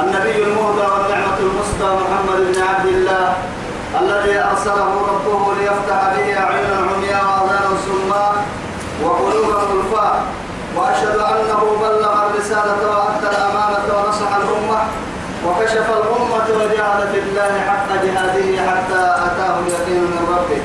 [0.00, 3.32] النبي المهدى والنعمة المسدى محمد بن عبد الله
[4.00, 8.34] الذي أرسله ربه ليفتح به أعينا عمياء وأذانا سماء
[9.04, 10.22] وقلوبا غلفاء
[10.76, 14.80] وأشهد أنه بلغ الرسالة وأدى الأمانة ونصح الأمة
[15.46, 20.62] وكشف الأمة وجاهد في الله حق جهاده حتى أتاه اليقين من ربه.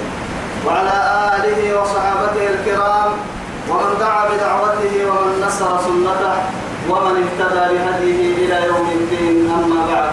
[0.66, 0.96] وعلى
[1.36, 3.12] آله وصحابته الكرام
[3.70, 6.55] ومن دعا بدعوته ومن نصر سنته.
[6.90, 10.12] ومن اهتدى بهديه إلى يوم الدين أما بعد.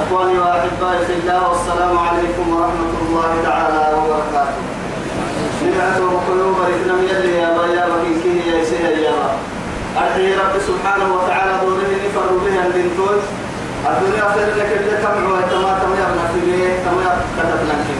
[0.00, 4.62] إخواني وأحبائي في الله والسلام عليكم ورحمة الله تعالى وبركاته.
[5.64, 9.18] نبعث قلوب الإثنم يلي يا بيا وكين يا سيها يا
[9.98, 13.20] أرحي رب سبحانه وتعالى دوره نفر بها الدنتوي
[13.90, 17.94] الدنيا خير لك اللي تمعوا تما تما يبنى في بيه تما كتبنا في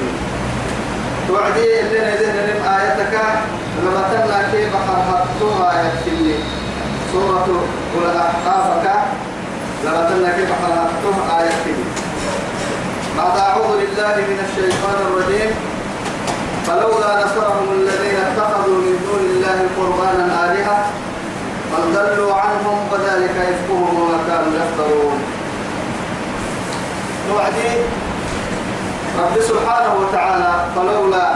[1.28, 3.14] توعدي اللي نزل من آياتك
[3.82, 6.34] لما تمنا كيف حرحتها يكفي
[7.12, 7.46] سورة
[7.94, 8.86] قل أحقافك
[9.84, 11.74] لما تمنا كيف حرحتها يكفي
[13.18, 15.50] بعد أعوذ بالله من الشيطان الرجيم.
[16.66, 20.78] فلولا نصرهم الذين اتخذوا من دون الله قربانا آلهة
[21.72, 25.18] بل ضلوا عنهم وذلك إفكهم وما كانوا يفترون.
[27.28, 27.70] توعدي
[29.18, 31.26] رب سبحانه وتعالى فلولا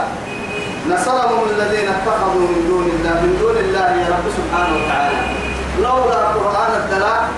[0.90, 5.43] نصرهم الذين اتخذوا من دون الله من دون الله يا رب سبحانه وتعالى.
[5.78, 7.28] لولا قرآن الدلاء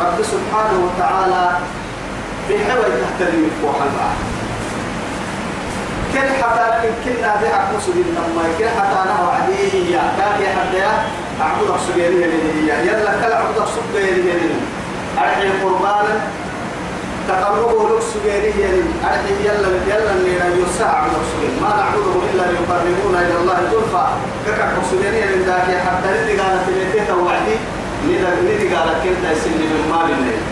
[0.00, 1.58] رب سبحانه وتعالى
[2.50, 4.14] بحوى تهتدي فوق الماء
[6.12, 10.86] كل حتى كنا بها مسلم لما كل حتى أنا وعدي يا كاكي حتى
[11.40, 14.34] أعبد السجيرية هي يلا كل عبد السجيرية
[15.18, 16.20] أرحي قربانا
[17.30, 23.20] تقربه لك سجيري يعني أرحي يلا يلا لنا يساع من السجير ما نعبده إلا ليقربونا
[23.26, 24.06] إلى الله زلفى.
[24.46, 27.56] كك سجيري يعني ذاك حتى ندي قالت لي توعدي؟
[28.44, 30.42] ندي قالت كنت يسلي من مال الليل؟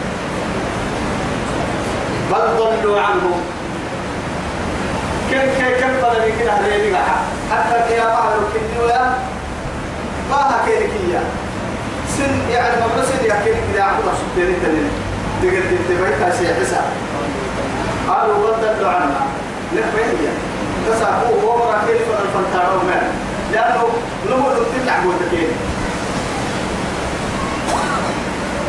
[2.30, 3.30] بل ضلوا عنه
[5.30, 6.96] كم كم كم بدل كده هذي
[7.50, 9.14] حتى يا بعض الكنيويا
[10.30, 11.22] ما هكذا
[12.16, 15.07] سن يعني بس يا كده كده عبد السجيري تنين.
[15.42, 16.84] تقدر تبيتها شيء حساب
[18.08, 19.20] قالوا بدلوا عنا
[19.76, 20.28] نفهي
[20.86, 23.02] تساقوه ومرا كيف الفنتارو من
[23.52, 23.88] لأنه
[24.30, 25.48] نمو تطلع بوتكين.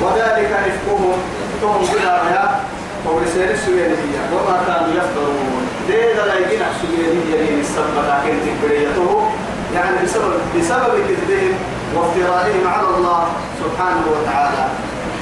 [0.04, 1.18] وذلك إفكهم
[1.62, 2.60] تهم بلا
[3.06, 5.68] ورسالة السوينية وما كانوا يفترون.
[5.88, 9.32] ليه لا يجينا السوينية لين السبب لكن تكبريته
[9.76, 11.54] يعني بسبب بسبب كذبهم
[11.96, 13.28] وافترائهم على الله
[13.64, 14.68] سبحانه وتعالى.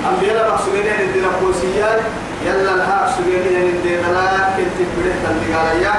[0.06, 2.00] أنبياء مقصودين الدين القوسيات
[2.46, 5.94] يلا لها سجينين الدين لا كنت بريت الدقالية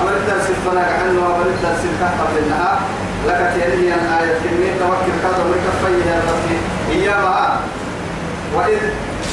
[0.00, 2.80] أمر الدرس الفنا عنه أمر الدرس الكهف لها
[3.28, 6.60] لك تيري أن آية كمية توكل كذا مكفية الرسول
[6.90, 7.60] إياها
[8.56, 8.78] وإذ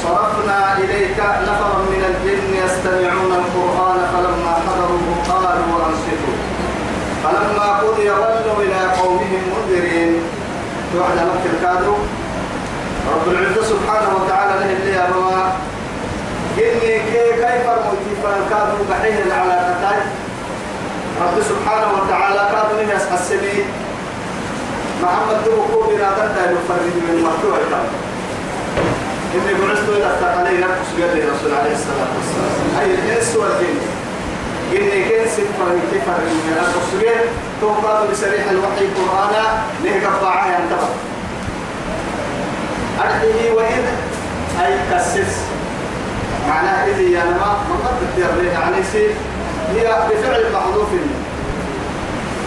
[0.04, 6.38] صرفنا إليك نفرا من الجن يستمعون القرآن فلما حضروه قالوا أنصتوا.
[7.24, 10.22] فلما قضي ولوا إلى قومهم منذرين.
[10.94, 11.96] توعد مكة الكادر.
[13.10, 15.42] رب العزة سبحانه وتعالى له اللي أبوا
[16.58, 16.94] إني
[17.42, 20.02] كيف الموتي فكادوا بحيه على قتاي
[21.22, 23.66] رب سبحانه وتعالى كادوا نهي السمي
[25.04, 27.58] محمد دبو بنا تنتهي المفرد من مكتوع
[29.36, 32.80] إني بعثت إلى الثقلين نفس قال رسول عليه الصلاة والسلام.
[32.80, 33.78] أي الإنس والجن.
[34.72, 37.14] إني كن سفر كفر من الرسول
[37.62, 39.44] توقعت بسريح الوحي قرآنا
[39.84, 40.90] نهجب ضاعها ينتبه
[43.04, 43.86] أرحيه وإذ
[44.66, 45.34] أي كسس.
[46.50, 49.12] معناه إذ يا نما مقد التيرين يعني سير
[49.76, 50.90] هي بفعل محذوف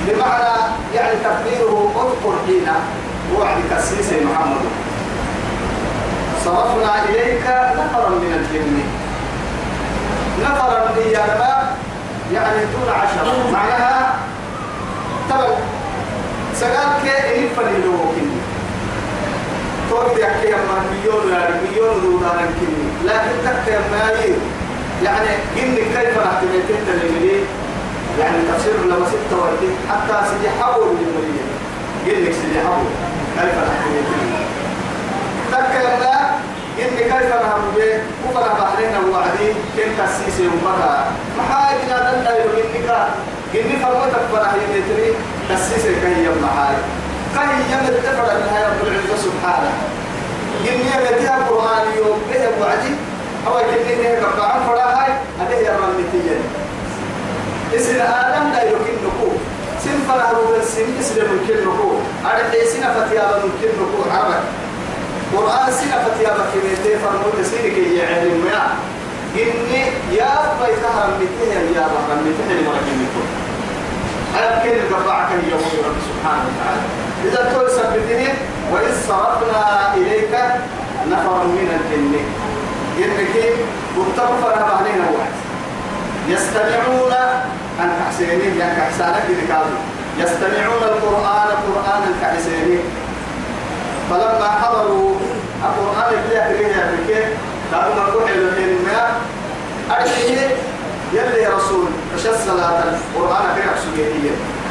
[0.07, 0.55] بمعنى
[0.95, 2.67] يعني تقديره أذكر حين
[3.39, 4.65] وعد كسيس محمد.
[6.45, 7.47] صرفنا إليك
[7.79, 8.83] نفرا من الجن.
[10.43, 10.81] نفرا
[11.13, 11.77] يا نما
[12.33, 13.51] يعني دون عشرة.
[13.53, 14.15] معناها
[15.31, 15.49] تبع
[16.55, 17.63] سقال كي إنفر
[19.95, 24.11] توقف يحكي ما مليون يعني مليون دولار كني لكن تكتب ما
[25.03, 25.29] يعني
[25.63, 27.41] إني كيف نحتمل تنتهي
[28.21, 31.47] يعني تفسير لما ستة وردي حتى سيدي حول للمرية
[32.07, 32.87] قل لك سيدي حول
[33.39, 34.05] كيف نحتمل
[35.53, 36.05] تكتب
[36.79, 37.99] إن كيف نهر به
[38.29, 41.07] وفلا بحرين وعدي كن كسيسي ومكا؟
[41.39, 42.91] محاي بنا دلنا يمينك
[43.55, 45.15] إني فرمتك فرح يميتري
[45.51, 46.77] كسيسي كهي محاي
[47.35, 49.73] كهي يمت تفر لها رب العزة سبحانه
[50.69, 52.95] إني يمتها القرآن يوم به وعدي
[53.47, 56.39] أو كني نه كبعان فراهاي هذه هي الرمتية
[57.77, 59.37] إسن آدم لا يمكن نقول
[59.85, 64.45] سن فرح روبن سن إسن ممكن نقول أرد سن فتيابا ممكن نقول عربي
[65.37, 68.63] قرآن سنة فتيابا كميتي فرموت سنة كي يعلم يا
[69.43, 69.83] إني
[70.17, 73.29] يا بيت رمته يا لما كميتون
[74.37, 78.29] أبكي القبعك اليوم رب سبحانه وتعالى إذا تقول سبتني
[78.73, 80.35] وإذ صرفنا إليك
[81.11, 82.15] نفرا من الجن.
[83.05, 83.35] إنك
[83.97, 85.35] متفر علينا واحد.
[86.29, 87.13] يستمعون
[87.81, 89.25] أن كحسينين يعني كحسانك
[90.19, 92.83] يستمعون القرآن قرآنا كحسينين
[94.11, 95.15] فلما حضروا
[95.65, 97.25] القرآن اللي يحكي يا بكي
[97.73, 99.11] قالوا ما إلى ما؟
[99.91, 100.49] أرجعي
[101.13, 101.87] يلي يا رسول
[102.17, 104.31] فش الصلاة القرآن في عشوائية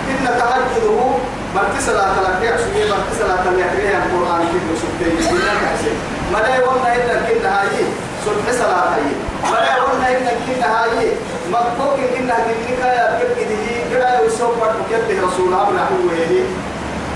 [0.09, 1.12] إن تهجده
[1.55, 5.97] مرت صلاة لك عشوائية مرت صلاة يحكي القرآن في نسبتين إن كحسين
[6.33, 7.77] ما لا يقولنا إلا كنا هاي
[8.25, 9.05] صبح صلاة هاي.
[9.51, 11.07] ما لا يقولنا إلا كنا هاي.
[11.51, 13.53] مكتوب كنا كنك يا كبده
[13.91, 14.89] كلا يوسف برد
[15.27, 15.57] رسول الله
[15.93, 16.09] هو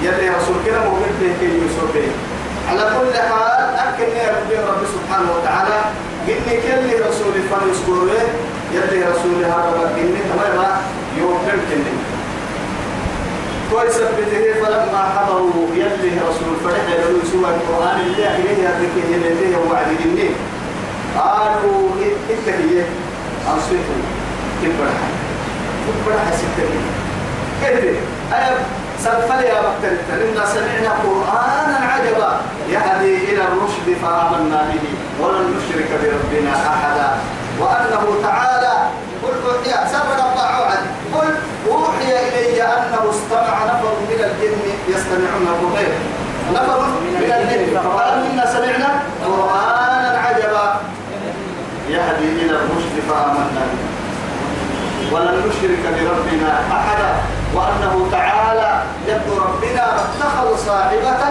[0.04, 1.88] يلي رسول كده مؤمن به كي يوسف.
[1.96, 2.12] به
[2.70, 3.58] على كل حال
[13.72, 19.88] كويس بده فلما حضروا يلي رسول فرح له سوى القرآن اللي إليه يذكر إليه وعد
[20.06, 20.30] إني
[21.18, 21.90] قالوا
[22.30, 22.84] إنت هي
[23.54, 24.02] أنصيتوا
[24.64, 25.08] كبرها
[25.88, 26.70] كبرها ستة
[27.64, 27.94] كده
[28.34, 28.58] أنا
[29.04, 32.40] سنفل يا بكتر إنا سمعنا قرآنا عجبا.
[32.70, 34.86] يهدي إلى الرشد فآمنا به
[35.26, 37.18] ولن نشرك بربنا أحدا.
[37.60, 38.74] وأنه تعالى
[39.24, 40.80] قل يا سبنا وعد
[41.14, 41.36] قل
[41.72, 42.58] أوحي إلي
[42.98, 45.94] أنه استمع نفر من الجن يستمعون القرآن
[46.54, 47.80] نفر من الجن.
[47.84, 48.90] فقالوا إنا سمعنا
[49.26, 50.80] قرآنا عجبا.
[51.90, 53.66] يهدي إلى الرشد فآمنا
[55.12, 57.12] ولن نشرك بربنا أحدا.
[57.56, 61.22] وأنه تعالى يد ربنا اتخذ صاحبة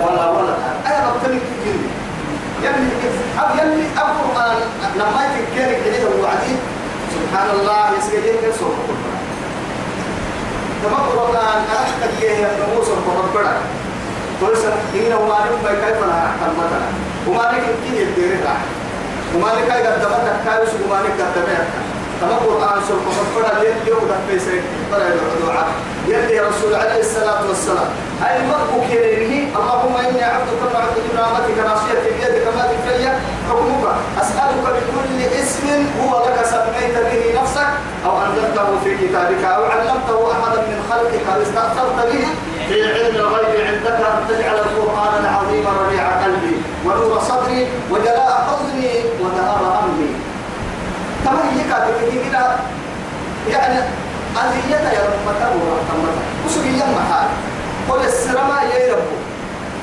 [0.00, 1.80] ولا ولدا أي ربتني كتير
[2.62, 2.88] يلي
[3.38, 4.56] أب يلي القرآن
[4.96, 6.56] لما يتكلم كده وعدي
[7.14, 8.96] سبحان الله يسجدين سورة
[10.86, 13.60] كما القرآن أحكت كيه نموس القرآن
[14.40, 16.88] تقول سنة إنه ما نبقى كيف لا أحكم مثلا
[17.28, 18.56] وما نكتب كيه الديرة
[19.34, 21.66] وما نكتب قدمتك كايس وما نكتب قدمتك
[22.20, 24.62] كما قرآن سورة مفرد يوم في سيد
[24.92, 25.68] فرد الدعاء
[26.08, 27.88] يلي رسول عليه الصلاة والسلام.
[28.24, 33.08] أي مرق كريمه اللهم إني عبدك وعبد نعمتك ناصيتي بيدك ما في
[33.48, 35.66] حكمك أسألك بكل اسم
[36.00, 37.68] هو لك سميت به نفسك
[38.06, 42.26] أو أنزلته في كتابك أو علمته أحدا من خلقك أو استأثرت به
[42.68, 48.92] في علم الغيب عندك أن تجعل القرآن العظيم ربيع قلبي ونور صدري وجلاء حزني
[51.24, 52.56] كما هي كاتبه كده
[53.50, 53.78] يعني
[54.36, 56.12] أذية يا رب متى ورحمة
[56.46, 57.28] وسبي يا محال
[57.88, 59.10] قل السلام يا رب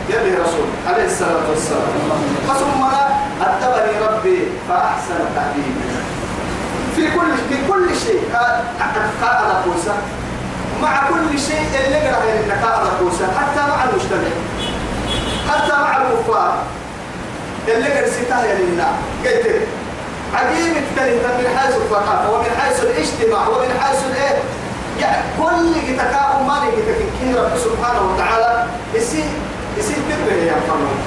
[0.10, 1.88] يا رسول عليه الصلاة والسلام.
[2.48, 2.83] فثم
[3.41, 5.86] أدبني ربي فأحسن تعليمي
[6.95, 8.22] في كل في كل شيء
[9.22, 9.93] قال قوسة
[10.81, 14.33] مع كل شيء اللي قرأ إنك قال قوسة حتى مع المجتمع.
[15.50, 16.53] حتى مع الكفار.
[17.67, 18.91] اللي قرأ ستايا لله.
[19.25, 19.67] قلت
[20.33, 24.38] عجيب التالي من حيث الثقافة ومن حيث الاجتماع ومن حيث الايه؟
[25.00, 29.25] يعني كل تكاؤم ما لك رب سبحانه وتعالى يصير
[29.77, 30.97] يصير كبر يا محمد.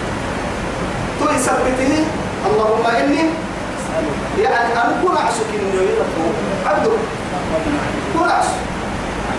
[1.20, 2.00] تو يثبتني
[2.46, 3.24] اللهم إني
[4.42, 5.80] يعني أنا كل عشق إنه
[6.66, 6.90] عبده.
[8.18, 8.56] كل عشق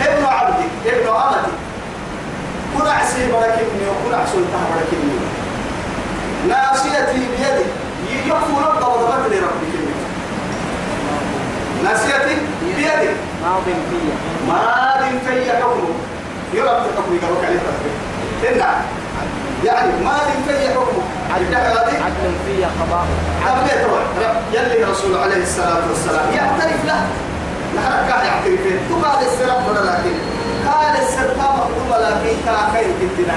[0.01, 1.51] ابن عبدي ابن أمتي.
[2.77, 5.17] كل عسي بركني وكل عسل بركني
[6.47, 7.65] ناصيتي بيدي
[8.25, 9.73] يكفو رب وضبط لربك
[11.83, 12.35] ناسيتي
[12.75, 13.15] بيدك
[13.47, 14.15] ماض فيا
[14.47, 15.93] ماض فيا حكمه.
[16.53, 17.59] يرب حكمك وك عليه
[18.49, 18.75] إنا
[19.63, 21.03] يعني ماض فيا حكمه.
[21.33, 22.33] عدل.
[22.45, 23.05] فيا قضاء
[23.45, 23.87] حبيت
[24.53, 27.07] يلي رسول عليه الصلاة والسلام يعترف له.
[27.75, 30.15] نحن كان يعترف تقال السلام ولا لكن
[30.67, 33.33] قال السلام مخدومة لكن كا خير جدا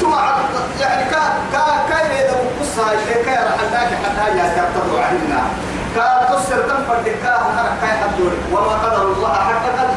[0.00, 0.36] تمع
[0.80, 2.92] يعني كا كا كاين إذا بقصها.
[2.92, 5.00] الشيء كاين رحلناك حتى يا تبتدوا
[5.96, 9.94] تصير تنفر دكاه نحن كاين حدور وما قدر الله حق قدر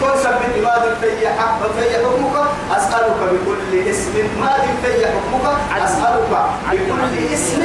[0.00, 2.36] تنسب بالإمام في حق في حكمك.
[2.76, 4.14] أسألك بكل اسم.
[4.40, 5.56] ما دي في حكمك.
[5.84, 6.30] أسألك
[6.72, 7.62] بكل اسم.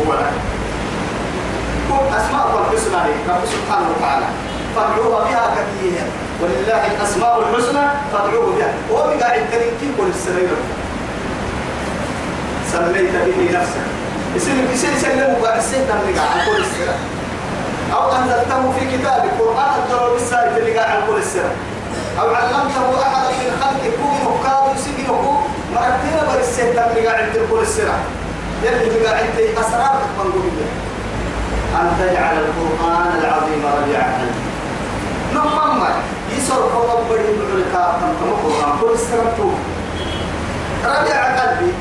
[0.00, 0.32] هو لك
[1.88, 3.02] كل أسماء الحسنى.
[3.28, 4.26] رب سبحانه وتعالى.
[4.76, 6.06] فادعوها بها كثيرا.
[6.40, 7.84] ولله الأسماء الحسنى.
[8.12, 8.72] فادعوه بها.
[8.90, 9.62] وبقى عندك
[9.98, 10.48] كل السنين
[12.72, 14.01] سميت به نفسك.
[14.36, 16.96] اسمك اسم سلمه بعد السنة اللي قاعد عن كل السنة
[17.92, 21.52] أو أنزلته في كتابك قرآن الدرر السائل اللي قاعد عن كل السنة
[22.20, 25.42] أو علمته أحدا من خلقك كون مكاد سجنه
[25.74, 27.96] مرتين برسيت اللي قاعد عند كل السنة
[28.62, 30.66] يلي قاعد عند أسرارك من قبل
[31.80, 34.42] أن تجعل القرآن العظيم ربيع قلبي.
[35.34, 35.90] نمما
[36.36, 39.54] يسر قوم بدي بعلكا تم القرآن كل سنة
[40.84, 41.72] ربيع قلبي.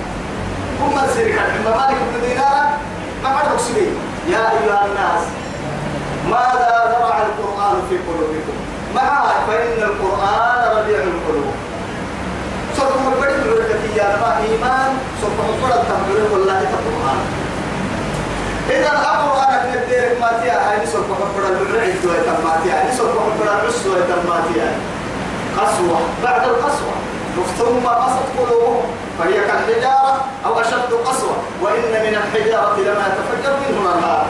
[0.82, 2.22] هم الزرق الحمى مالك بن
[3.24, 3.94] ما عندك سبيل
[4.30, 5.24] يا أيها الناس
[6.30, 8.58] ماذا زرع القرآن في قلوبكم
[8.96, 11.54] معها فإن القرآن ربيع القلوب
[12.78, 14.90] صرت مبرد بعلكة يا ما إيمان
[15.22, 17.20] صرت مبرد تنبرد والله القرآن
[18.70, 23.86] إذا القرآن في الدير ما فيها هاي مبرد البعيد ويتم ما فيها صرت مبرد العس
[23.86, 24.72] ويتم ما فيها
[25.58, 26.94] قسوة بعد القسوة
[27.58, 28.84] ثم قصت قلوبهم
[29.22, 31.36] فهي كالحجارة أو أشد قسوة.
[31.62, 34.26] وإن من الحجارة لما يتفجر منه الأنهار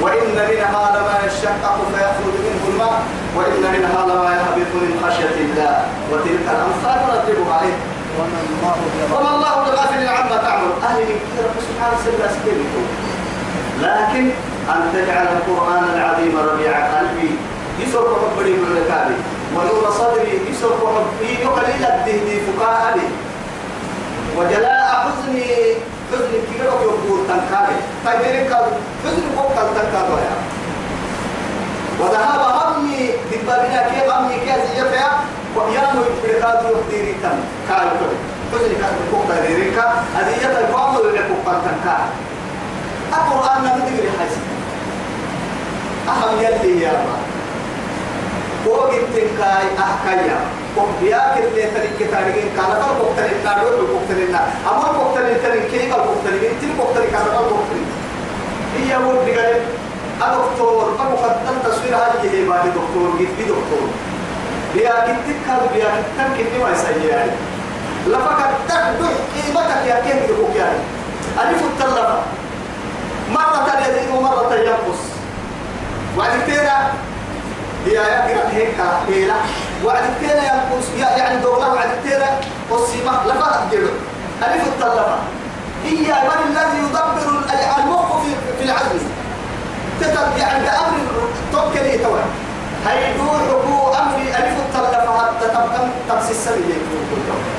[0.00, 3.02] وإن منها لما يشقق فيخرج منه الماء.
[3.36, 5.84] وإن منها لما يهبط من خشية الله.
[6.12, 7.78] وتلك الأمثال نضربها عليه.
[9.12, 10.72] وما الله بغافل عما تعمل.
[10.82, 11.04] أهل
[11.44, 11.98] رب سبحانه
[12.36, 12.84] سكينكم
[13.82, 14.30] لكن
[14.68, 17.30] أن تجعل القرآن العظيم ربيع قلبي
[17.80, 19.14] يسر حبري من ركابي
[19.56, 23.00] ونور صدري يسر حبي يقلل الدهدي فقاهي
[24.38, 25.44] وجلاء حزني
[26.12, 28.44] حزن كبير يقول تنكاري تجري
[29.04, 30.28] حزن فوق تنكاري
[32.00, 35.10] وذهب همي دبابنا كي همي كي زيتها
[35.56, 37.38] ويانو يبركات يحضيري تن
[38.00, 38.18] كده.
[38.52, 39.26] حزن كان فوق
[39.76, 39.86] كا
[40.20, 42.10] أذية القوم يلعبوا تنكاري
[43.12, 44.42] القرآن ندري حسن
[46.08, 47.37] أهم يلي يا رب.
[48.64, 50.40] فوق التنكاي أحكايا
[50.76, 52.48] فوق بياك اللي تريك تاريخين.
[52.56, 57.42] كان فر النار ولا بوكتر النار أما بوكتر الترين كيف بوكتر الترين بوكتر كان فر
[57.42, 57.78] بوكتر
[58.76, 59.60] هي ود بقال
[60.22, 63.18] الدكتور ما مقدم تصوير هذه هي بعد دكتور.
[63.18, 63.88] جيت بي دكتور.
[64.74, 67.30] بياك تكال بياك تنك ما يسيء يعني
[68.06, 70.78] لفك تكدح قيمتك يا كيف يقول يعني.
[71.42, 72.18] ألف التلفة
[73.30, 74.48] مرة يزيد ومرة
[77.88, 79.34] هي يقرأ هيك هيلا
[79.84, 82.40] وعد كتيرا ينقص يعني دولة وعد كتيرا
[82.70, 83.12] قصيمة.
[83.26, 83.90] لفها تجيبه
[84.42, 85.16] ألف الطلبة.
[85.84, 87.28] هي من الذي يدبر
[87.78, 89.08] المخ في في العزم
[90.00, 90.98] تتب يعني بأمر
[91.52, 92.20] توكل توي
[92.86, 96.78] هيدور هو أمر ألف الطلبة حتى تبقى تمسي السبيل.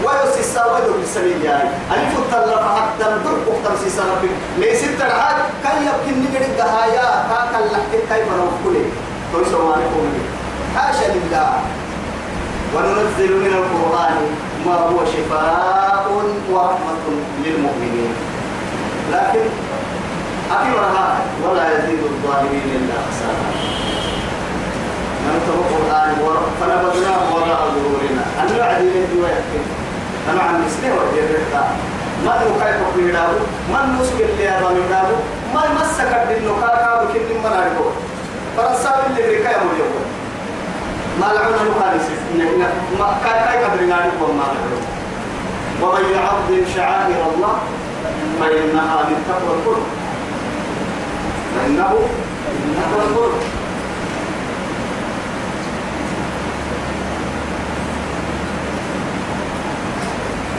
[0.04, 1.70] ويسي السواد بالسبيل يعني.
[1.92, 4.32] ألف الطلبة حتى ندرك تمسي السبيل.
[4.58, 7.26] ليس الترعاد كان يمكن نقل الدهايا.
[7.30, 8.86] كاكا لحكي كيف نوفكولي
[9.34, 10.14] تويسوا ما نقوم
[10.76, 11.50] حاشا لله.
[12.76, 14.18] وننزل من القرآن
[14.66, 16.06] ما هو شفاء
[16.52, 17.06] ورحمة
[17.44, 18.14] للمؤمنين.
[19.14, 19.46] لكن
[20.52, 21.08] أكبرها
[21.44, 23.46] ولا يزيد الظالمين إلا خسارة
[25.26, 26.10] نمتم القرآن
[26.60, 28.24] فنبذناه وراء ظهورنا.
[28.42, 29.62] أن يعدي له ويحكي
[30.30, 31.64] أنا عن مسلم وجرتا
[32.26, 33.34] ما هو كيف قيلاه
[33.74, 34.94] من نسك اللي هذا من
[35.54, 37.86] ما يمسك بالنكاة كابو كن من أرجو
[38.60, 39.24] فرسال اللي
[39.80, 40.04] يوم
[41.20, 41.28] ما
[43.00, 44.44] ما كاي كاي قدرنا نقول ما
[45.82, 47.60] ومن يعظم شعائر الله
[48.40, 49.86] فإنها من تقوى القلوب
[51.56, 51.90] فإنه
[52.50, 53.34] من تقوى القلوب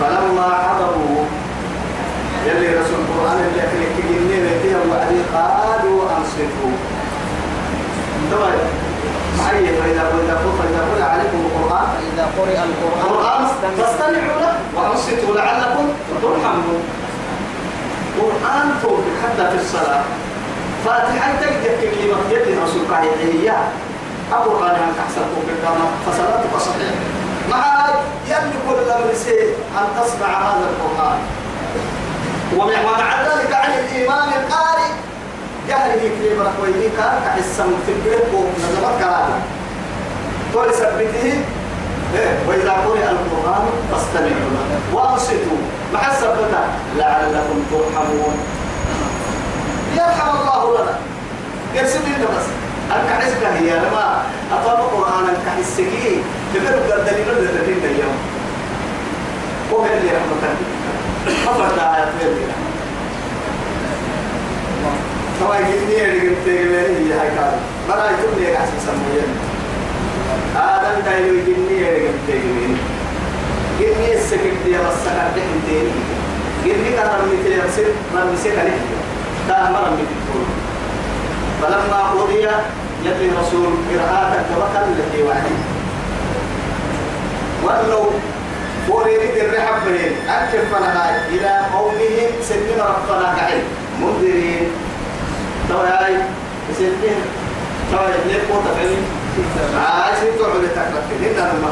[0.00, 1.24] فلما حضروا
[2.46, 3.62] يلي رسول القرآن اللي
[4.90, 6.99] وعدي قالوا أنصفوا.
[9.38, 11.86] معي فإذا فإذا فإذا قل عليكم القرآن.
[11.94, 13.46] فإذا قرئ القرآن
[13.78, 14.40] فاستمعوا.
[14.40, 15.84] له وأنصتوا لعلكم
[16.22, 16.82] ترحمون.
[18.20, 20.02] قرآن فوق حتى في الصلاة.
[20.84, 23.22] فاتحة تجد كلمة يد رسول قاعدة
[24.76, 27.00] أن تحسن فوق الكامة فصلاتك صحيحة.
[27.50, 27.88] مع
[28.26, 31.18] يملك الأمر سيء أن تسمع هذا القرآن.
[32.56, 34.90] ومع ذلك عن الإمام القارئ
[35.70, 39.38] جهله في بركويه كان؟ كحسن في البيت ونظمت كلامه
[40.54, 41.32] قول ثبته
[42.14, 44.80] إيه؟ وإذا قرئ القرآن فاستمعوا له.
[44.94, 45.60] وأنصتوا.
[45.94, 46.62] مع الثبتة.
[46.96, 48.34] لعلكم ترحمون.
[49.96, 50.94] يرحم الله لنا.
[51.74, 52.46] يرسل لنا بس.
[52.94, 54.22] أنك حسك هي لما
[54.52, 56.22] أطلب القرآن أنك حسكي
[56.54, 58.16] تقدر دليل الذين اليوم
[59.72, 60.56] هو اللي رحمتك
[61.46, 62.69] ما فرد آيات اللي
[65.40, 67.52] طبعا جنيه اللي قلت لي هي هاي كان
[67.88, 69.26] مرة يقول لي أحسن سمويا
[70.56, 72.76] آدم دايلو جنيه اللي قلت لي
[73.80, 75.90] جنيه السكت دي بس سكت دي انتين
[76.64, 78.78] جنيه كان رمي تلي بسير رمي سير عليه
[79.48, 80.44] ده مرة رمي تقول
[81.62, 82.34] فلما قضي
[83.04, 85.56] يلي رسول قراءة توكل التي وعدي
[87.64, 88.10] ولو
[88.88, 93.62] وريد الرحب بهم أكف فنهاي إلى قومهم سنين ربنا كعين
[94.00, 94.68] منذرين
[95.70, 96.14] تو هاي
[96.78, 97.20] سنين
[97.92, 98.96] تو ليه قوة فعلي
[99.86, 101.70] عايزين تعمل تكلف هنا لما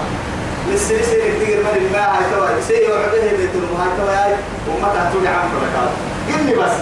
[0.75, 4.33] لسه لسه كتير من الماء هاي تو سي وعده بيت الماء تو هاي
[4.69, 5.91] وما تحتوي عم بركات
[6.29, 6.77] قلني بس.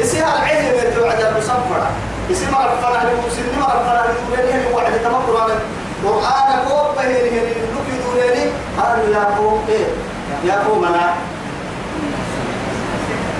[0.00, 1.90] يصير العين بيت وعده مصفرة
[2.30, 5.54] يصير مرة فرح لمسلم مرة فرح لمسلم واحد تمكر على
[6.04, 9.86] قرآن كوب بهين هين لك دوريني قالوا يا قوم إيه.
[10.44, 11.14] يا قوم أنا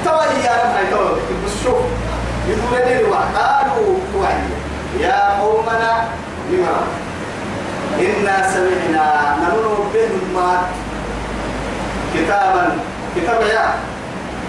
[0.05, 1.11] توا يا رب هاي توا
[1.47, 1.76] بس شوف.
[2.49, 3.97] يدوريني وقالوا
[5.00, 5.93] يا قومنا
[6.50, 6.76] لما
[8.00, 9.07] إنا سمعنا
[9.43, 10.62] نمر بهما
[12.15, 12.76] كتابا
[13.17, 13.65] كتاب يا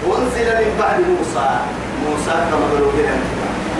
[0.06, 1.48] أنزل من بعد موسى
[2.06, 3.16] موسى كما قالوا بها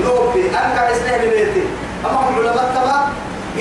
[0.05, 1.65] نوبي أنك إسلام بيتي
[2.07, 2.99] أما العلماء كما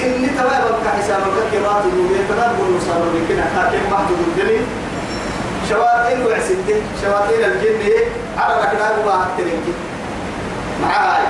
[0.04, 4.62] إني تمام بك حسابك كبات الدنيا تمام بقول صار لكن حاكم محدود الدنيا
[5.70, 7.82] شواطين وعسدة شواطين الجن
[8.38, 9.66] على ركنا ما تلك
[10.82, 11.28] معاي.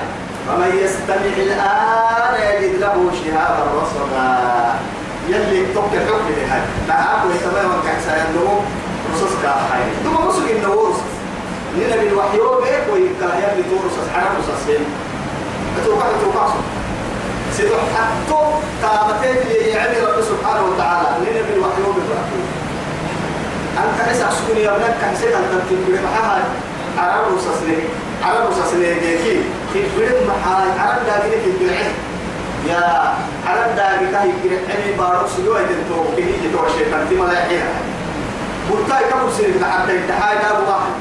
[0.49, 4.27] ومن يستمع الآن يجد له شهابا رصدا.
[5.29, 6.67] يلي توك الحكم لهذا.
[6.89, 8.35] معاكم تمام بك حسابك
[9.13, 11.03] رصص كاحي ثم رصص إنه رصص.
[11.77, 14.83] لنا بالوحي بيك ويكلا يلي تورصص حرام رصصين
[15.81, 16.47] أتوقع أتوقع
[17.57, 18.39] سيدو حتى
[18.83, 19.37] قامتين
[19.75, 21.07] يعني رب سبحانه وتعالى.
[21.21, 22.43] لنا بالوحي وبالرحمة
[23.77, 24.95] أنت حس أسكني يا ابنك.
[25.13, 26.43] حسيت أن تنتبه معها
[26.97, 27.77] عرب وسسني
[28.23, 29.41] عرب وسسني جيكي
[29.73, 31.93] في فريد محاي عرب داقي في الجرعين
[32.67, 33.13] يا
[33.47, 37.73] عرب داقي كاي جرعين بارو سيدو أيدن تو كهي جتو الشيطان تما لا يحيها
[38.71, 40.93] قلتاي كم سنة؟ لحتى التحاي دابو واحد.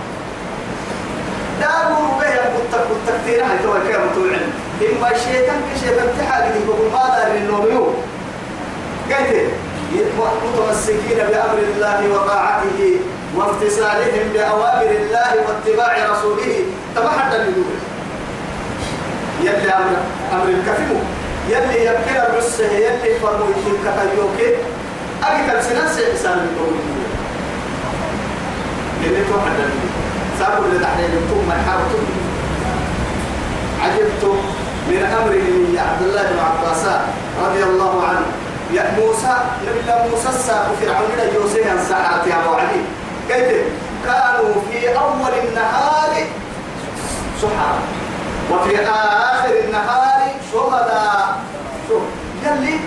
[1.61, 4.47] دابو به قلتك قلتك تيرا هاي تو كيف متوعن
[4.83, 7.87] إما الشيطان كشيطان تحاجة يقول ما دار النوميو
[9.11, 13.01] قلت متمسكين بأمر الله وطاعته.
[13.35, 16.65] وامتثالهم بأوامر الله واتباع رسوله.
[16.97, 17.73] تبحث النور
[19.41, 19.97] يلي أمر
[20.33, 21.01] أمر الكفيم.
[21.49, 24.49] يلي يبكي الرسه يلي فرمو يشيل كتايوكي
[25.23, 26.75] أجل سنة سيحسان النور
[29.03, 29.91] يلي توحد النور
[30.39, 31.93] سابوا لتحليل الكم من حرب
[33.83, 34.25] عجبت
[34.89, 35.49] من أمره
[35.81, 36.85] عبد الله بن عباس
[37.45, 38.27] رضي الله عنه.
[38.73, 39.35] يا موسى
[39.67, 42.83] نبي موسى الساق فرعون يوسف سحرت يا أبو علي.
[43.29, 43.67] كيف
[44.05, 46.13] كانوا في أول النهار
[47.43, 47.79] سحرا.
[48.51, 51.39] وفي آخر النهار شهداء.
[51.89, 52.03] شوف
[52.47, 52.81] يلي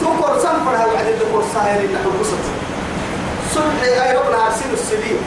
[0.00, 2.44] تقر سنفرها وعد تقر سهل اللي حبست
[3.54, 5.20] صلحي أي ربنا أرسل السبيل.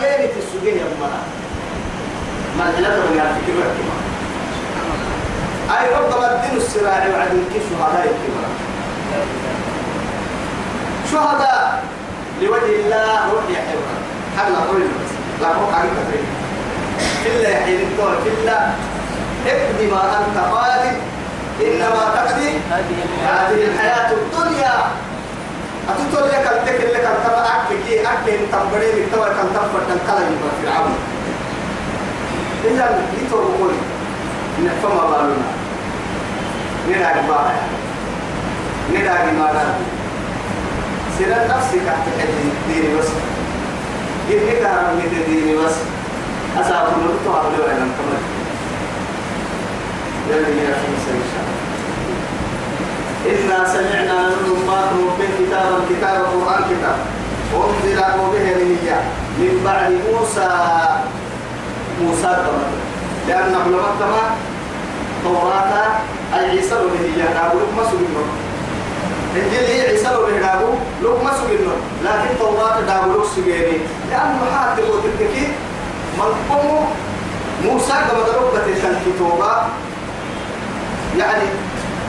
[0.00, 1.20] بيني تسوقين يا أمنا.
[2.58, 3.64] ما العلاقة من يعرف كبير
[5.70, 8.50] أي ربما الدين السراع وعد كيف شهداء الكبار
[11.12, 11.82] شهداء.
[12.42, 14.00] لوجه الله روح يا حيوان
[14.38, 14.82] حل قول
[15.40, 16.26] لا روح عليك فريق
[17.26, 18.58] إلا يحيي الدور إلا
[19.46, 20.96] اقضي ما أنت قادر
[21.62, 22.50] إنما تقضي
[23.24, 24.74] هذه الحياة الدنيا.
[25.88, 30.94] أتطول لك التكل لك التبع أكي أكي تنبري لك تبع كان تنفر تنقلب فرعون.
[32.64, 33.74] إذا يتوقع
[34.82, 35.48] فما بالنا
[36.88, 37.54] نداك بارا
[38.92, 39.74] نداك مارا
[41.18, 42.06] سيرا نفسك تحت
[42.68, 43.08] ديني بس
[44.30, 45.76] إنك هرم ديني بس
[46.60, 48.20] أسأل الله تعالى ولا نكمل
[50.30, 50.94] يلا يا في
[53.30, 56.96] إنا سمعنا نحن ما به كتابا كتاب القرآن كتاب
[57.54, 57.96] أنزل
[58.32, 59.00] به نهيا
[59.38, 60.48] من بعد موسى
[62.02, 62.72] موسى كمان
[63.28, 64.22] لأن علماء كما
[65.24, 65.72] توراة
[66.34, 68.43] أي عيسى به ينابو لك ما سجنون
[69.36, 73.78] إنجيل هي عيسى به ينابو لك ما سجنون لكن توراة دابو لك سجيني
[74.10, 75.46] لأنه حاد وتلتكي
[76.18, 76.86] من قومه
[77.64, 79.52] موسى كما ضربت الكتوبة
[81.18, 81.46] يعني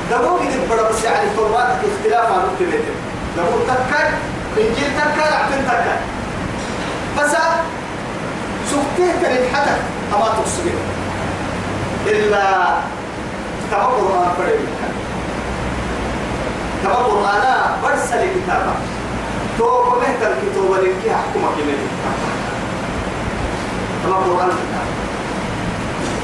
[0.10, 2.82] دابو كده بڑا بس يعني توراة اختلاف عن الكتاب
[3.38, 4.10] دابو تكاي
[4.58, 5.98] إنجيل تكاي عبد تكاي
[7.18, 7.32] بس
[8.72, 9.76] سكته كان حتى
[10.14, 10.74] أما تصبح
[12.08, 12.66] إلا
[13.72, 14.60] كما قرآن فريق
[16.86, 17.42] كما قرآن
[17.84, 18.74] برسل كتابا
[19.58, 21.88] تو مهتر كتوبة لكي حكومة كمية
[24.04, 24.50] كما قرآن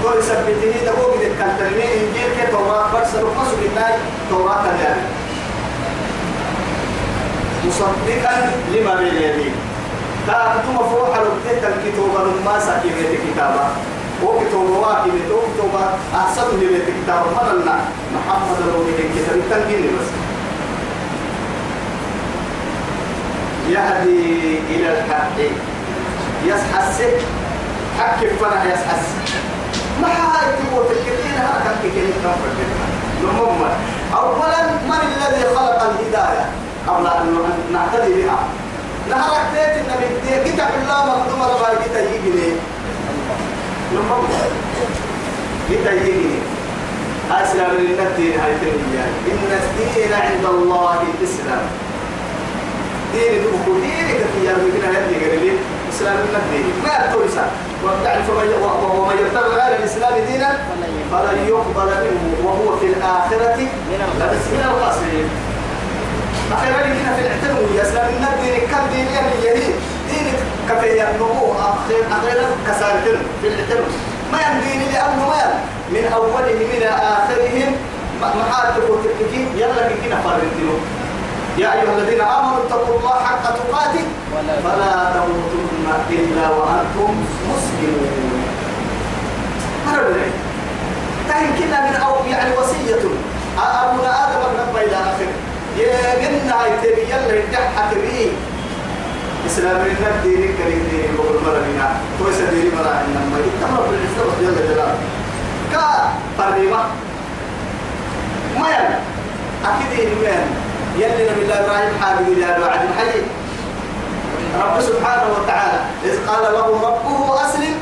[0.03, 3.97] تو يثبته دقوق ذلك كان ترمي إنجيل كي توراة برسل وقصوا بالله
[4.29, 5.01] توراة يعني
[7.65, 9.51] مصدقا لما بين يديه
[10.27, 13.65] كانت مفروحة لبتت الكتوبة لما سكينة كتابة
[14.23, 15.83] وكتوبة واكبة وكتوبة
[16.15, 17.79] أحسن من كتابة مدلنا
[18.15, 20.30] محمد لو بين كتاب التنجيل بس
[23.73, 25.37] يهدي إلى الحق.
[26.45, 26.99] يسحس.
[27.99, 29.05] حق فنا يسحس.
[30.01, 32.13] ما هاي تقول تكتين هكذا كتير
[33.23, 33.61] نمم
[34.13, 36.45] أولا من الذي خلق الهداية؟
[36.87, 38.39] قبل أن نعتدي بها.
[39.09, 42.49] نهارك تيت النبي كتاب الله مخدوم ربا كتا يجيني
[43.93, 44.23] نمم
[45.69, 46.39] كتا يجيني
[47.31, 51.63] أسلام للدين هاي تنبيا إن الدين عند الله الإسلام
[53.13, 54.07] دين دبو دين
[54.45, 55.57] يا مكنا هدي قريب
[55.93, 56.65] إسلام الدين.
[56.83, 57.45] ما تورسا
[57.83, 58.23] ويعني
[58.97, 60.49] ومن يبتغي غير الإسلام دينا
[61.11, 63.57] فلن يقبل منه وهو في الآخرة
[63.89, 63.99] من
[64.71, 65.27] الخاسرين
[66.51, 68.61] أخيرا لكنا في الاعتنو يا إسلام الدين.
[68.71, 69.73] كم دين يعني دين.
[70.69, 71.53] كفي النمو
[72.11, 73.83] أخيرا كسارتن في الاعتنو
[74.31, 75.41] ما يمدين لأنه ما
[75.89, 77.71] من أولهم إلى آخرهم
[78.21, 80.75] محاتب وتككين يلا كنا فرنتنو
[81.57, 84.05] يا أيها الذين آمنوا اتقوا الله حق تقاته
[84.63, 87.11] فلا تموتن إلا وأنتم
[87.49, 88.43] مسلمون.
[89.87, 90.15] هذا
[91.29, 93.03] تهين كنا من أو يعني وصية.
[93.59, 95.29] أبونا آدم رب إلى آخر
[95.77, 98.31] يا جنة يتبي يلا يدحك به
[99.47, 104.95] إسلام من الدين كريم دين بقول مرنا تويس دين مرا إنما يتمر بالإسلام يلا جلال
[105.71, 106.83] كا فريمة.
[108.59, 108.95] ما يعني
[109.65, 110.45] أكيد إيه
[111.01, 113.21] يلي نبي الله إبراهيم حابب إلى وعد الحي.
[114.61, 115.79] رب سبحانه وتعالى.
[116.05, 117.75] إذ قال له ربه أسلم.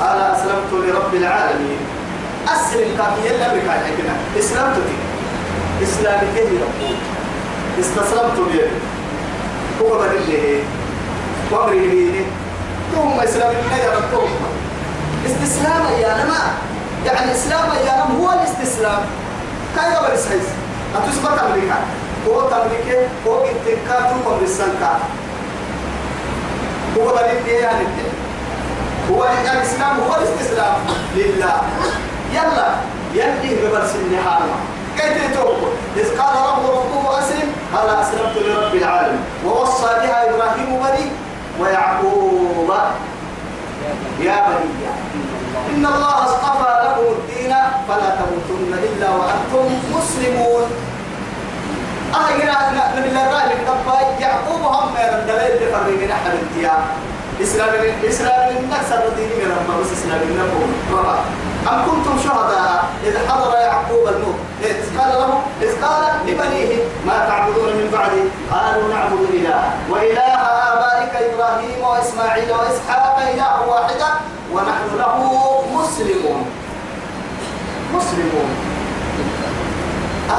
[0.00, 1.80] قال أسلمت لرب العالمين.
[2.54, 4.96] أسلم كافي يلا بك حكنا إسلمت لي
[5.82, 6.96] إسلام كهي ربه
[7.80, 8.62] استسلمت لي
[9.80, 10.62] هو بدله
[11.50, 12.24] وأمره لي.
[12.94, 14.14] ثم إسلام الله يا رب
[15.26, 16.42] استسلام يا نما.
[17.06, 19.02] يعني إسلام يا نما هو الاستسلام.
[19.76, 20.48] كاي قبل سايس
[20.96, 21.78] أتسبت أمريكا.
[22.28, 24.98] هو تملك هو اتكا توكم بالسنكا
[26.98, 27.86] هو بدل يعني
[29.10, 30.74] هو الإسلام هو الاستسلام.
[31.16, 31.62] لله.
[32.32, 32.68] يلا
[33.14, 34.42] يلي ببرس النهار
[34.98, 39.24] كيف توقف إذ قال رب ربه أسلم قال أسلمت لرب العالمين.
[39.46, 41.06] ووصى بها إبراهيم بني
[41.60, 42.70] ويعقوب.
[44.20, 44.72] يا بني
[45.74, 47.54] إن الله اصطفى لكم الدين
[47.88, 50.91] فلا تموتن إلا وأنتم مسلمون.
[52.12, 56.80] نبي الله راجل دبا يعقوب هم من الدليل بفرق نحن الانتياء
[57.42, 57.70] إسلام
[58.08, 60.60] إسلام النكسر الدين من رب بس إسلام النبو
[60.92, 61.18] ربا
[61.68, 64.34] أم كنتم شهداء؟ إذ حضر يعقوب الموت.
[64.62, 68.22] إذ قال له إذ قال لبنيه ما تعبدون من بعدي؟
[68.52, 69.62] قالوا نعبد إله.
[69.90, 70.32] وإله
[70.72, 74.08] آبائك إبراهيم وإسماعيل وإسحاق إله واحدة
[74.52, 75.18] ونحن له
[75.74, 76.44] مسلمون.
[77.94, 78.61] مسلمون.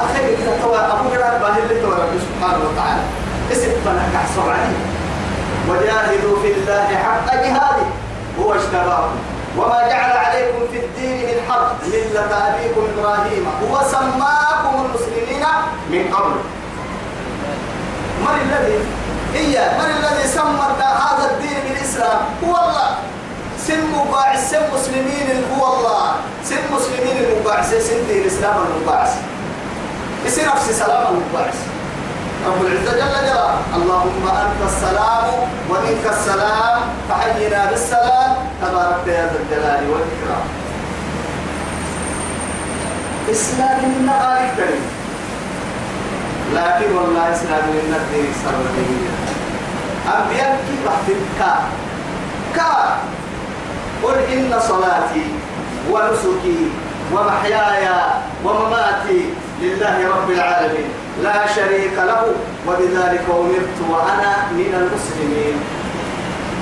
[0.06, 3.04] آخر كده توا أبو جرار باهل اللي توا رب سبحانه وتعالى.
[3.52, 4.82] اسم فلك أحصر عليه.
[5.70, 7.86] وجاهدوا في الله حق جهاده
[8.40, 9.16] هو اجتباكم
[9.58, 13.46] وما جعل عليكم في الدين من حرج ملة أبيكم إبراهيم.
[13.64, 15.44] هو سماكم المسلمين
[15.90, 16.36] من قبل.
[18.24, 18.80] من الذي؟
[19.34, 19.56] هي.
[19.80, 22.90] من الذي سمى هذا الدين بالإسلام؟ هو الله.
[23.68, 26.06] سن مباعث سن مسلمين هو الله.
[26.46, 29.14] سن مسلمين المباعث سن دين الإسلام المباعث.
[30.26, 31.60] يصير نفسي سلام المباعث
[32.48, 33.56] رب العزة جل جلاله.
[33.76, 35.26] اللهم أنت السلام
[35.70, 38.32] ومنك السلام فحينا بالسلام.
[38.62, 40.46] تبارك يا ذا الجلال والإكرام.
[43.32, 44.86] إسلام النغاري كريم.
[46.54, 49.12] لكن والله إسلام الدين سرقية
[50.08, 51.54] أنبياء كيف كا
[52.56, 52.74] كا
[54.04, 55.28] قل إن صلاتي
[55.92, 56.62] ونسكي
[57.14, 57.88] ومحياي
[58.46, 59.22] ومماتي
[59.62, 60.90] لله رب العالمين.
[61.24, 62.24] لا شريك له
[62.68, 65.56] وبذلك أمرت وأنا من المسلمين.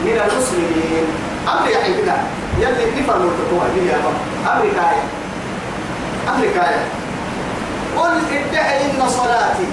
[0.06, 1.06] من المسلمين.
[1.48, 2.16] أمري يحيي كده
[2.60, 4.18] يلي نفر مرتقوها دي يا رب.
[4.56, 4.86] أمريكا
[6.36, 6.66] أمريكا
[7.98, 9.68] قل ادعي إن صلاتي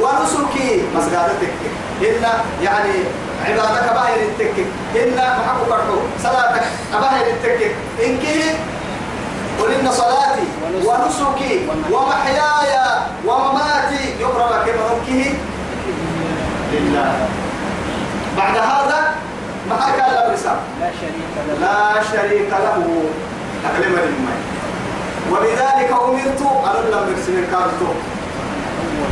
[0.00, 0.82] ونسكي.
[0.96, 1.52] مسجدتك
[2.02, 2.24] إن
[2.62, 2.94] يعني
[3.46, 5.84] عبادك باهر التكك إن محبك
[6.22, 8.24] صلاتك باهر التكك إنك
[9.60, 10.46] قل إن صلاتي
[10.86, 11.68] ونسكي.
[11.92, 12.74] ومحياي
[13.26, 15.34] ومماتي يقرأ كما نمكه
[16.72, 17.28] لله.
[18.36, 19.14] بعد هذا
[19.68, 21.54] ما أكل الرسالة لا شريك له.
[21.60, 22.76] لا شريك له.
[23.66, 24.40] أكلم للماء
[25.30, 27.90] ولذلك أمرت أن لم يرسل كارتو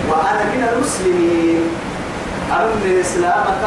[0.08, 1.62] وأنا من المسلمين.
[2.50, 3.64] أن إسلامك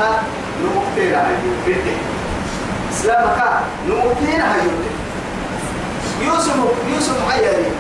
[0.64, 1.36] نمكتين هاي
[1.68, 1.96] بدي
[2.92, 3.40] إسلامك
[3.88, 4.62] نمكتين هاي
[6.26, 6.56] يوسف
[6.94, 7.72] يوسف عيالي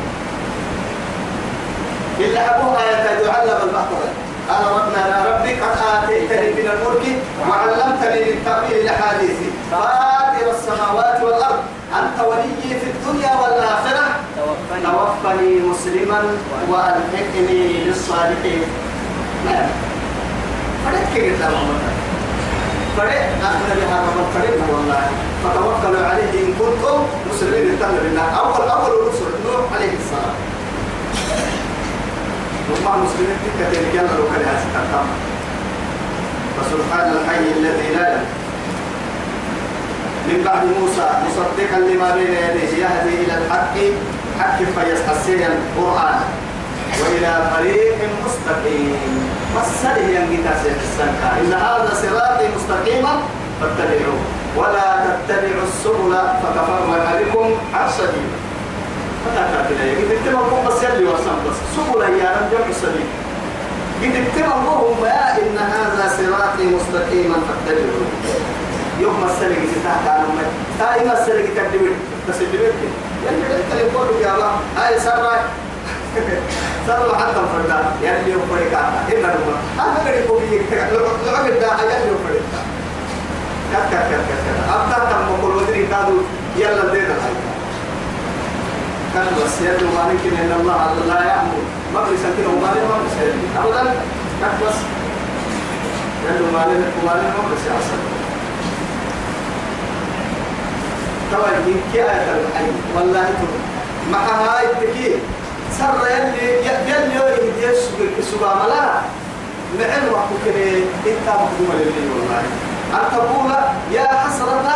[2.19, 2.81] إلا أبوها
[3.21, 4.09] يتعلم المحفظة
[4.49, 7.17] قال ربنا يا ربي قد آتيتني من الملك
[7.49, 9.37] وعلمتني من تأويل الأحاديث.
[9.71, 11.59] فاطر السماوات والأرض
[11.99, 14.05] أنت ولي في الدنيا والآخرة.
[14.37, 14.83] توفني.
[14.83, 16.23] توفني مسلما
[16.69, 18.63] وألحقني بالصالحين.
[19.45, 19.69] نعم.
[20.85, 21.41] فريد كيف
[25.43, 27.65] فتوكلوا عليه إن كنتم مسلمين.
[27.75, 28.27] اتقوا بالله.
[28.39, 30.35] أول أول الرسل نوح عليه السلام.
[33.03, 34.45] مسلمين تلك تلك يلا لو كان
[36.57, 38.09] فسبحان الحي الذي لا
[40.27, 43.75] من بعد موسى مصدقا لما بين يديه يهدي إلى الحق.
[44.39, 46.19] حق فيسحسين القرآن.
[47.01, 49.22] وإلى طريق مستقيم.
[49.55, 50.45] مسله ينقيت
[50.83, 53.13] السنكا إن هذا صراطي مستقيما
[53.61, 54.19] فاتبعوه.
[54.57, 56.13] ولا تتبعوا السبل
[56.43, 58.37] فتفرق بكم عن سبيله
[59.25, 62.29] فتاكا كده قد اتبعوا بس يلي يا
[64.01, 64.73] قد ما
[65.41, 68.07] إن هذا صراطي مستقيما فاتبعوه.
[69.01, 70.43] يوم السلك تحت على ما
[70.85, 71.91] هاي ما السلك تكذب
[72.29, 72.73] بس الدبيت
[73.25, 75.41] يعني انت اللي تقول يا الله هاي سرع
[76.87, 78.73] سرع حتى فردا يعني يوم فريق
[79.09, 82.43] هنا نما هذا اللي يقول لك لو لو عمل ده يعني يوم فريق
[83.71, 86.17] كات كات كات كات أبدا تم كل ودري كادو
[86.57, 87.35] يلا دينا هاي
[89.13, 91.61] كان بس يدو مالك إن الله لا يأمر.
[91.93, 93.83] ما بيسكت ومالك ما بيسكت أبدا.
[94.41, 94.77] كات بس.
[96.25, 97.93] يدو مالك ومالك ما بيسكت
[101.31, 102.65] توا يمكن آية الحي.
[102.95, 103.59] والله تقول
[104.11, 105.15] مع هاي التكي
[105.77, 107.69] سر يلي يلي يهدي
[108.19, 108.85] السبا ملا
[109.79, 110.65] معن وقت كده
[111.11, 112.43] إنت مخدوم لله والله.
[112.93, 113.51] أن تقول
[113.91, 114.69] يا حسرة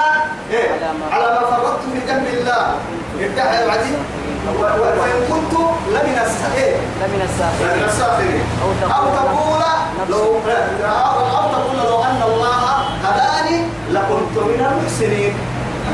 [0.51, 0.69] إيه؟
[1.11, 2.75] على ما فرطت في جنب الله.
[3.19, 3.99] ادعى العديد
[4.99, 5.53] وإن كنت
[5.93, 6.81] لمن الساخرين.
[7.01, 7.21] لمن
[7.89, 8.43] الساخرين.
[8.63, 9.63] أو تقول.
[10.09, 10.23] لو
[11.37, 12.61] أو تقول لو أن الله
[13.03, 13.57] هداني
[13.91, 15.33] لكنت من المحسنين.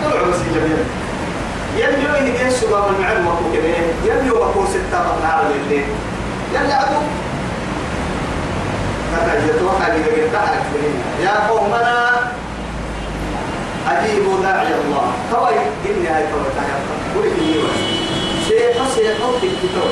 [0.06, 0.84] طلعوا بس جميل.
[10.34, 10.64] تحرك
[11.24, 12.10] يا قومنا
[13.90, 15.08] أجيبوا داعي الله.
[15.32, 16.78] كوي إني هاي كوي تحيا
[17.16, 17.54] قولي إني
[18.48, 19.92] شيء حسي حط الكتاب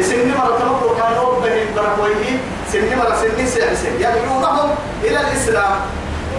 [0.00, 2.38] سني مرة تمكر كانوا بهم بركويه.
[2.72, 4.70] سني مرة سني سيحسن يدعونهم
[5.04, 5.72] إلى الإسلام.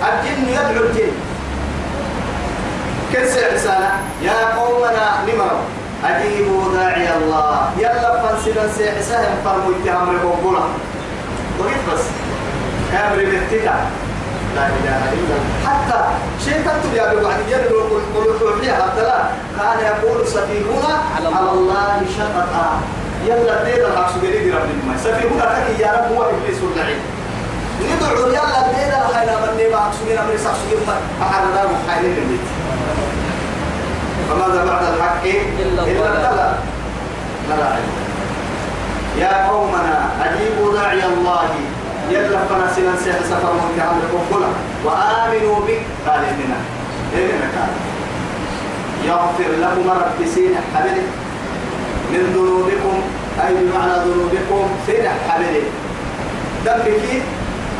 [0.07, 1.11] الجن يدعو الجن.
[3.13, 3.91] كسر رسالة
[4.21, 5.55] يا قومنا نمر
[6.05, 7.69] أجيبوا داعي الله.
[7.77, 10.63] يلا فانسلا سيحسهم فرموا اتهام ربوبنا
[11.59, 12.03] وقيت بس.
[12.91, 13.77] كامر باتتا
[14.55, 15.57] لا إله إلا الله.
[15.67, 15.99] حتى
[16.45, 17.79] تكتب يا أبي وعد يلو
[18.15, 19.21] قلوب فيها عبدالله
[19.57, 22.67] كان يقول سفيهنا على الله شططا.
[23.27, 27.01] يلا دير الحق سجري دي رب الماء سفيهنا تكي يا رب هو إبليس اللعين
[27.81, 30.77] ندعو يلا دير الخير من نبا سجري أمري سجري
[31.21, 32.45] أحرنا محايلين البيت
[34.29, 35.23] فماذا بعد الحق؟
[35.59, 36.55] إلا الضلال.
[37.49, 37.69] لا لا.
[39.17, 41.49] يا قومنا أجيبوا داعي الله.
[42.11, 44.49] يلا فنسنا سيح سفر من كعمل قبلة
[44.85, 45.81] وآمنوا بك.
[46.07, 46.59] قال إننا.
[47.15, 47.71] إننا قال
[49.05, 51.07] يغفر لكم رب سين حبله.
[52.11, 53.01] من ذنوبكم
[53.45, 55.63] أي بمعنى ذنوبكم؟ سين حبله.
[56.65, 57.23] دمك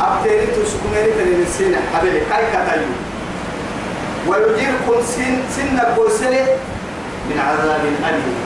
[0.00, 2.20] أبتيري تسكميري تنين سين حبله.
[2.30, 2.88] كاي كتايو
[4.26, 6.46] ويجيركم سن سن بوسلة
[7.30, 8.38] من عذاب أليم.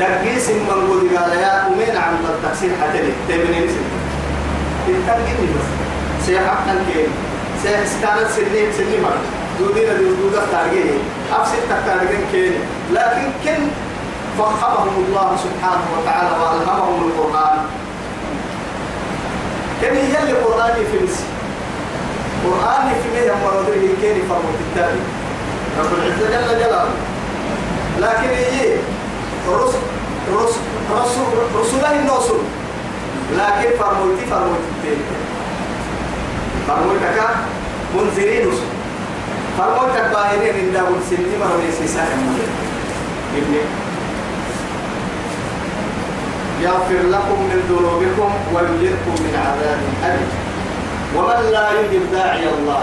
[0.00, 2.98] دقيس من قد قال يا أمين عن التقسيم حتى
[3.28, 3.84] تبني نسل
[4.86, 5.68] تتنقل بس.
[6.26, 7.08] سيحقا كين
[7.62, 9.24] سيحستانت سنين سنين مرة.
[9.58, 10.98] دودين دودين تارجيه
[11.32, 12.52] أفسد تارجين كين
[12.92, 13.62] لكن كن
[14.38, 17.58] فخمهم الله سبحانه وتعالى وألهمهم القرآن.
[19.82, 21.24] كان يلي قرآني في نسي؟
[22.44, 25.00] قرآن في مية مرودره كين فرمت التالي
[25.78, 26.90] رب العزة جل جلاله.
[28.00, 28.76] لكن إيه؟
[29.48, 29.78] رسل
[30.32, 30.60] رسل
[30.92, 31.20] رسل
[31.60, 32.38] رسوله النوصل.
[33.32, 35.04] لكن فرموتي فرموتي التالي
[36.66, 37.18] فرموتك
[37.94, 38.70] منذرين رسل.
[39.58, 42.36] فرموتك باهرين إن داول سني مرة سيسان
[43.36, 43.60] ابني.
[46.62, 50.49] يغفر لكم من ذنوبكم ويجركم من عذاب أليم.
[51.16, 52.82] ومن لا يجب داعي الله.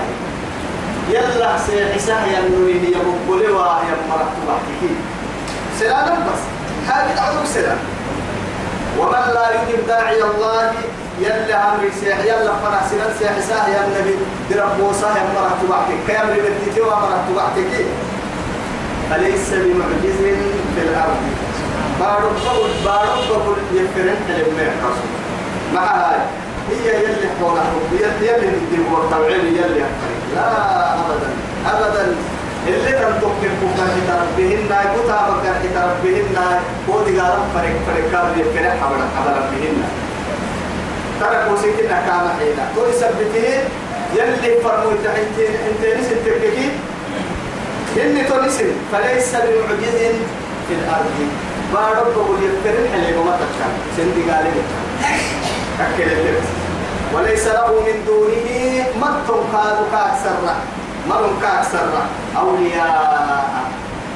[1.09, 4.93] يلا سيحساه ينويه يبقى لوا يمرت وحكي
[5.79, 6.41] سلام بس.
[6.87, 7.77] هذه دعوة سلام.
[8.99, 10.71] ومن لا يجب داعي الله
[11.19, 14.15] يلا أمر سيح يلا فرح سنان سيحساه يا النبي
[14.51, 17.85] درب موسى يمرت وحكي كامل بديتي ومرت وحكي
[19.09, 20.17] فليس بمعجز
[20.75, 21.21] في الأرض؟
[21.99, 24.71] بقول بارو بقول يفرن حلم
[25.73, 26.19] مع هاي.
[26.69, 29.83] هي يلي حولها يلي يلي ندي والتوعيل يلي
[30.35, 30.47] لا
[30.93, 31.29] أبدا
[31.65, 32.15] أبدا.
[32.67, 36.37] اللي كان تكتب بكرة تربيهن كتا بكرة تربيهن
[36.87, 39.77] ودي قالوا فرق فرق كان يفرح حبلا حبلا بهن
[41.19, 43.61] تركوا سكنا كام حينا تو يثبتين
[44.15, 46.69] يلي فرموا تحتين إنت نسل تككي
[48.01, 49.97] إني تنسل فليس بمعجز
[50.67, 51.17] في الأرض.
[51.73, 55.36] بارد بقول يفرح اللي ما تكتب سندي قال أكل
[55.79, 56.47] اللبس
[57.13, 60.37] وليس له من دونه مد كادو كاكسر
[61.09, 61.87] مر كاكسر
[62.37, 63.47] أولياء.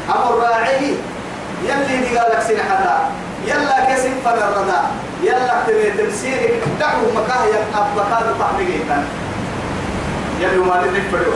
[0.10, 0.95] أمر راعي
[1.65, 3.10] يلي دي قالك سنحتا
[3.47, 4.82] يلا كسب فنردا
[5.24, 9.04] يلا تبي تمسيرك دعو مكاه يا أبكاد طعميتا
[10.39, 11.34] يلي ما لك فريو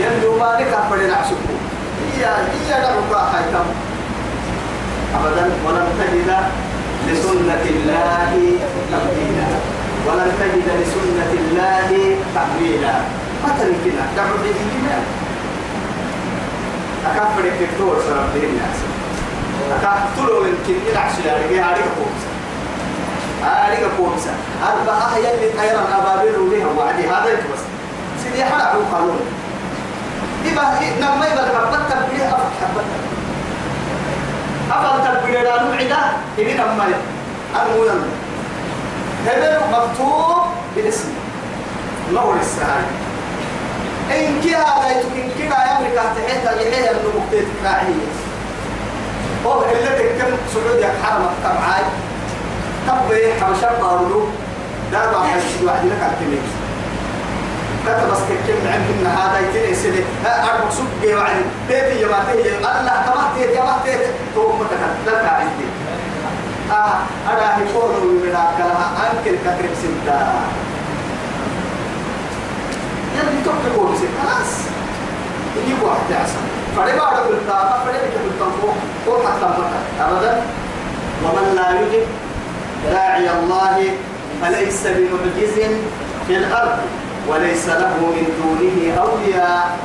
[0.00, 0.74] يلي ما لك
[1.10, 1.54] نعسكو.
[2.14, 3.66] هي هي دعو كاخيتم
[5.14, 6.30] أبدا ولم تجد
[7.12, 8.32] لسنة الله
[8.92, 9.48] تبديلا
[10.06, 12.94] ولن تجد لسنة الله تحويلا
[13.44, 14.98] متى كنا دعو بدينا
[17.06, 18.78] أكفر الدكتور سرب به الناس
[19.72, 22.30] أكفتلو من كن إلى عشرة رجع عليك كومسا
[23.44, 24.30] عليك كومسا
[24.62, 27.62] أربعة يلي خيرا أبابيل وليها وعدي؟ هذا يتبس
[28.24, 29.20] سيدي هو قانون
[30.46, 30.62] إبا
[31.00, 32.84] نما يبقى حبت تبليه أفت حبت
[34.86, 35.98] أفت تبليه لا نوعدا
[36.38, 36.84] إبي نما
[37.66, 38.02] المهم
[39.26, 40.42] هذا مكتوب
[40.76, 41.08] بالاسم.
[42.14, 42.84] نور السهل
[44.10, 48.08] إن كي هذا يتكين كي يملك تحت يحيى إنه مكتوب كراعية
[49.46, 51.82] هو اللي تكن سعودي حرم تبعاي
[52.86, 54.26] تبعي حبشة قالوا
[54.92, 56.57] ده ده حس واحد لك على التلفزيون
[57.88, 62.56] كتب بس كم عندنا هذا يتني سنة أربع سوق جي وعد تيتي يا ما تيجي
[62.58, 64.94] الله تيجي يا تو متكلم.
[65.06, 65.68] لا عندي
[66.70, 66.98] آه
[67.32, 70.18] أنا هيكون من كلها أنكر كترك سنتا
[73.16, 74.52] يعني تبقى خلاص.
[75.56, 76.42] يجي واحد أحسن
[76.76, 78.74] فريبا على كل طاقة فريبا كل طاقة
[79.06, 80.42] فوق حتى مكة أبدا.
[81.24, 82.06] ومن لا يجب
[82.90, 83.76] داعي الله
[84.42, 85.54] فليس بمعجز
[86.26, 86.78] في الأرض.
[87.28, 89.78] وليس له من دونه أولياء.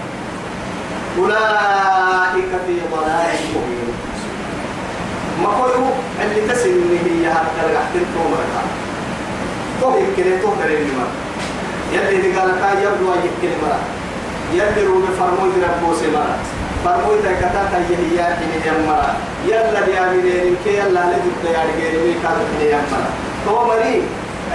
[1.18, 3.94] أولئك في ضلال مبين.
[5.44, 8.64] ما قلوا اللي تسل هي حتى لقحتين تومرها
[9.82, 10.24] تو يمكن
[10.60, 11.08] درين ما.
[11.94, 13.80] يلي دي قال كاي يبدو يمكن مرة
[14.54, 16.38] يلي روبي فرموي ربو سمرة
[16.86, 19.16] فرموي تكتا تي هي هي مرة
[19.48, 23.10] يلا دي امين كي يلا لدي يا رجال مي كانت هي مرة
[23.46, 24.02] تو مري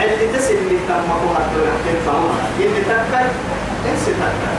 [0.04, 3.26] اللي تسل اللي تم هو حتى لقحتين تومرها يلي تكاي
[3.90, 4.58] انسى تكاي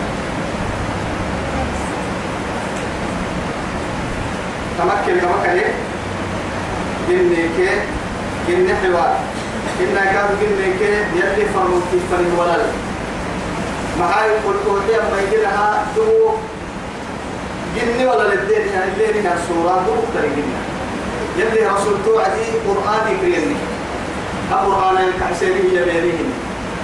[4.77, 5.59] تمكن تمكن
[7.09, 7.69] إني كي
[8.53, 9.15] إني حوار.
[9.79, 12.57] إني كان إني كي يلي فرمو كيفني ولا
[13.99, 16.03] معاي قل قوتي أما يجيلها دو
[17.75, 18.67] جني ولا للدين.
[18.73, 20.61] يعني اللي من السورة دو تري جنة
[21.37, 23.55] يلي رسول توعدي قرآن يكريني.
[24.51, 26.13] القرآن يكحسيني يبيني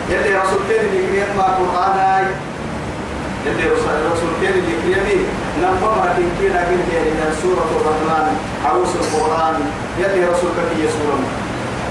[0.10, 2.26] يلي رسول كان يكريني ما قرآن
[3.46, 3.66] يلي
[4.12, 5.18] رسول كان يكريني
[5.62, 8.26] نمبر كن كنا كن يعني سورة الرحمن
[8.66, 9.56] عروس القرآن.
[10.00, 11.20] يلي رسول كي سورة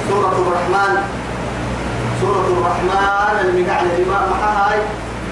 [0.09, 0.93] سورة الرحمن.
[2.21, 4.79] سورة الرحمن المقعد الإمام محاي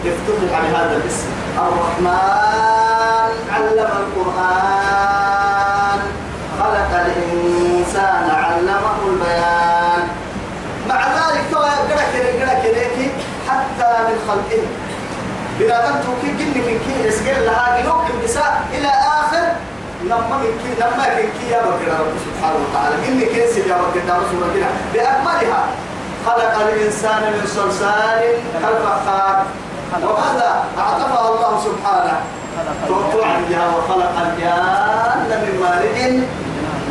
[0.07, 1.29] افتتح على هذا الاسم.
[1.59, 5.13] الرحمن علم القرآن.
[6.61, 10.03] خلق الإنسان علمه البيان
[10.88, 12.05] مع ذلك تو قرأ
[12.65, 12.83] كده
[14.29, 14.62] خلقه
[15.58, 19.46] بنادم توكي جن من كي يسجل لها جنوب النساء إلى آخر.
[20.04, 22.94] لما كي لما من كي يا بكر رب سبحانه وتعالى.
[23.06, 25.62] جن كي سجى بكر رسول الله بأكملها.
[26.27, 28.20] خلق الإنسان من صلصال
[28.62, 29.37] كالفخار.
[30.02, 32.16] وهذا أعطفها الله سبحانه.
[32.88, 35.98] توقع بها وخلق الجان من مارج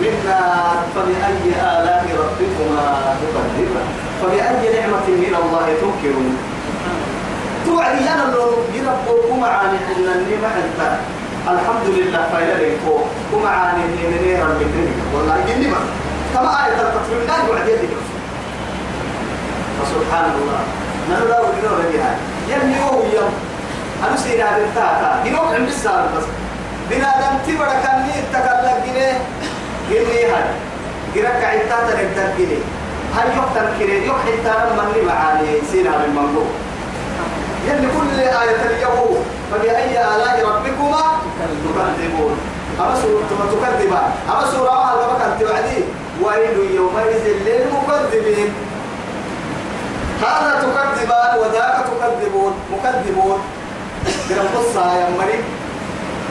[0.01, 0.77] من نار.
[0.95, 1.45] فبأي
[1.77, 2.86] آلاء ربكما
[3.21, 3.88] تكذبان
[4.21, 6.38] فبأي نعمة من الله تنكرون؟
[7.66, 8.45] توعد أنا لو
[8.76, 10.80] يربوكم معاني حنا النيمة أنت
[11.47, 12.97] الحمد لله فايلة لكو
[13.34, 14.74] ومعاني النيمة ربك
[15.14, 15.78] والله جني ما
[16.34, 17.93] كما آية التطفيل لا يوعد يدك
[19.78, 20.59] فسبحان الله.
[21.12, 22.16] نحن لا وجدنا بها
[22.49, 23.34] يمني وهو يوم.
[24.07, 26.24] أنا سيرا بالتاتا ينوم عند السال بس.
[26.89, 29.14] بنا دم تبرا كني تكلم جنيه
[29.89, 30.43] جنيه هاي
[31.16, 32.64] جرك عتاتا نقدر جنيه
[33.16, 35.62] هاي يقتل كريه يقتل ترى من اللي معاني.
[35.72, 36.43] سيرا بالمنبو
[37.68, 41.03] يلي كل آية اليوم فبأي آلاء ربكما
[41.39, 42.38] تكذبون؟
[42.80, 45.84] أما سورة تكذبان أما سورة هذا كانت توعدي؟
[46.24, 48.53] ويل يومئذ للمكذبين.
[50.22, 52.53] هذا تكذبان وذاك تكذبون.
[52.72, 53.39] مكذبون.
[54.30, 55.43] كده قصة يا مريم.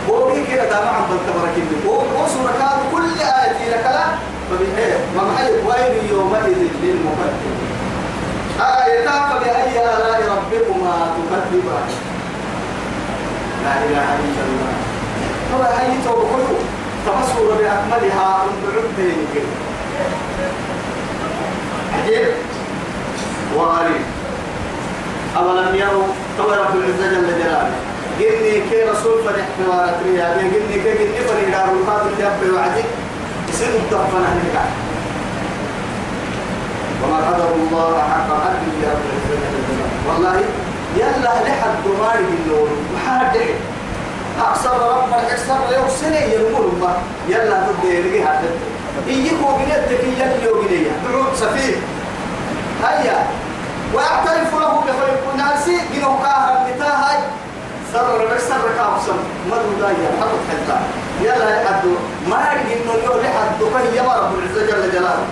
[0.08, 2.62] بوبي كده ده معهم بالتبرك اللي وسورة
[2.92, 4.04] كل آية لك لا
[5.16, 5.52] محل.
[5.66, 7.59] ويل يومئذ للمكذبين.
[8.60, 11.88] آية فبأي آلاء ربكما تكذبان
[13.64, 14.72] لا إله إلا الله
[15.54, 16.56] هو هاي توبكلو
[17.06, 19.44] تمسور بأكملها من بعد
[21.94, 22.28] عجيب
[23.56, 24.02] وغريب
[25.36, 26.06] أولم يروا
[26.38, 27.70] كما رب العزة جل جلاله
[28.18, 32.84] قلني كي رسول فرح حوارات رياضي قلني كي قلني فرح دار القادر يبقى وعدي
[33.48, 34.66] يصير الضعفنا هناك
[37.02, 39.36] وما قدر الله حق قدره يا رب العزة
[40.08, 40.36] والله
[40.96, 43.36] يلا لحد دماري بالنور محاد
[44.40, 46.92] أكثر رب يوم سنة يرمون ما
[47.28, 48.44] يلا تبدي يلقي حد.
[49.08, 51.76] إيكو بنتك يلي وبنية بعود سفيه.
[52.84, 53.26] هيا.
[53.94, 57.18] ويعترف له بخلق الناس جنو كاهر بتاهاي
[57.92, 60.78] سر سر كابسم مدو دايا حرب حتى.
[61.24, 61.84] يلا لحد
[62.30, 63.60] ما يرجع إنه يوم لحد
[63.94, 65.26] يا رب العزة جل جلاله.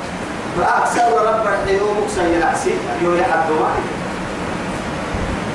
[0.56, 3.70] فأكثر رب الحيوم سيل عسي يوم ما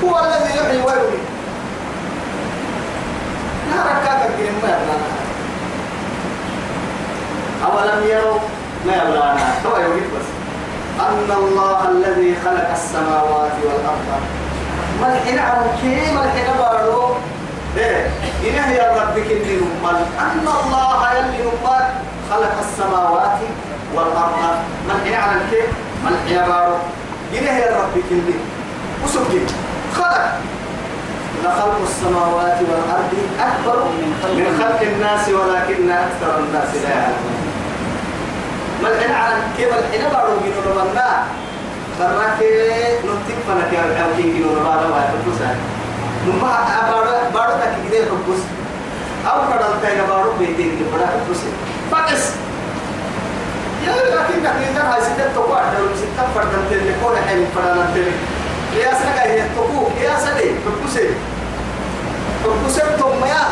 [0.04, 1.24] هو الذي يحيي ويميت.
[3.70, 5.08] لا ركاك الكلمة ما يبلانا
[7.64, 8.38] أولم يروا؟
[8.86, 10.28] ما يبلانا هو يوجد بس.
[11.00, 14.22] أن الله الذي خلق السماوات والأرض.
[15.00, 15.38] ما الحين
[15.80, 17.14] كي؟ ما الحين بارو
[17.76, 18.06] إيه.
[18.44, 21.86] إنه يا ربك اللي نمال أن الله يلي نمال
[22.30, 23.38] خلق السماوات
[23.96, 24.32] والأرض
[24.88, 25.62] ما الحين على كي
[26.04, 26.74] ما الحين بارو؟
[27.38, 28.34] إنه يا ربك اللي
[29.04, 29.46] وسبك
[29.96, 30.26] خلق.
[31.44, 34.32] لخلق السماوات والأرض أكبر من خلق,
[34.82, 35.28] من الناس.
[35.28, 37.36] ولكن أكثر الناس لا يعلمون.
[38.82, 39.68] ما الحين على كيف
[40.12, 41.08] بارو بينو ربنا
[42.00, 42.38] براك
[43.04, 45.56] نتيب فنك يا الحين بينو ربنا يفوسا
[46.26, 46.56] نما
[46.90, 48.42] بارو بارو تك كده يفوس
[49.26, 51.40] أو كذا تاينا بارو بيتين بارو يفوس
[51.92, 52.22] فكس
[53.86, 56.64] يا لكن كده هاي ستة تقوى ده ستة فردان
[57.34, 58.14] حين فردان تلي
[58.82, 61.10] يا سنة هي تقوى يا سنة بكوسه
[62.44, 63.44] بكوسه ثم يا.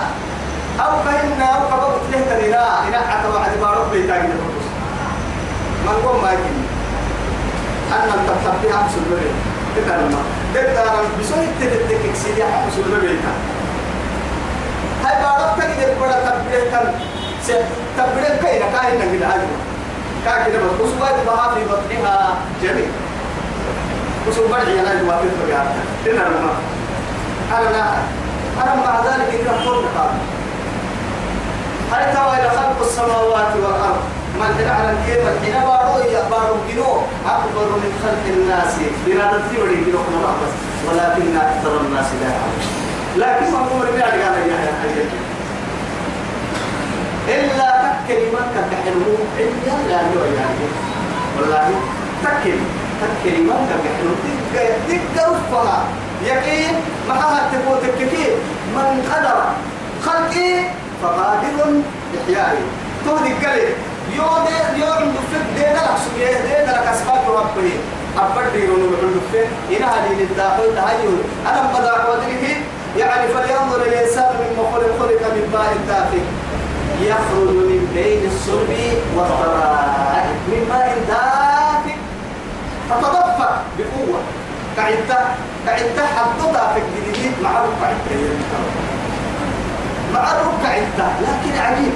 [0.81, 4.73] أو كهنا أو كبر تله ترينا إن حتى بعد بارو بيتاعي بكوسه
[5.85, 6.55] من قوم ما يجي.
[7.93, 9.29] أنا تبتبي هم سلبي
[9.77, 10.15] تكلم
[10.55, 13.19] تكلم بسوي تتتك سيدي هم سلبي
[15.05, 16.95] هاي بارو تكيد بڑا تبتبي كان
[17.99, 19.41] تبتبي كاين كاين نقول هاي
[20.25, 23.02] كاكيد بس بس وايد بها في بطنها جميل.
[24.29, 25.67] بس بدعي أنا جوا في الفجار
[26.07, 26.53] إننا ما
[27.59, 27.85] أنا لا
[28.63, 29.97] أنا مع ذلك إذا قلت
[31.93, 34.03] هل ترى إلى خلق السماوات والأرض؟
[34.39, 36.93] ما الحين على الكيف؟ الحين بارو يا بارو جنو
[37.27, 38.75] أكبر من خلق الناس.
[39.07, 40.55] بنا تثير جنو كنا بس
[40.87, 42.83] ولكن أكثر الناس لا يعلمون.
[43.17, 45.05] لكن ما هو ربيع قال يا حي
[47.29, 50.01] إلا تكلمة كحلو إلا لا
[50.37, 50.67] يعني
[51.37, 51.71] والله
[52.25, 52.82] تكلمة
[53.25, 54.13] كلمة كحلو
[54.55, 55.85] تك تك رفها
[56.25, 56.75] يقين
[57.09, 58.27] معها تقول تككي
[58.77, 59.39] من قدر
[60.07, 60.53] خلقي
[61.03, 61.81] فقادر
[62.19, 62.63] إحيائي
[63.05, 63.75] تهدي قلب
[64.17, 64.47] يود
[64.77, 67.71] يوم دفت دينا لك سبيه دينا لك أسباب ربه
[68.55, 71.09] يقولون بحل دفت إن هذه للداخل تهيئ
[71.47, 72.57] أنا بدأ قدره
[72.99, 76.23] يعني فلينظر الإنسان مما خلق خلق من ماء دافئ.
[77.01, 78.71] يخرج من بين الصلب
[79.17, 81.62] والترائب من ماء دافئ.
[83.79, 84.21] بقوة.
[84.77, 85.19] كعدة
[85.67, 87.91] كعدة حددها في الجديد مع ركع
[90.15, 91.93] مع ركع عدة لكن عجيب.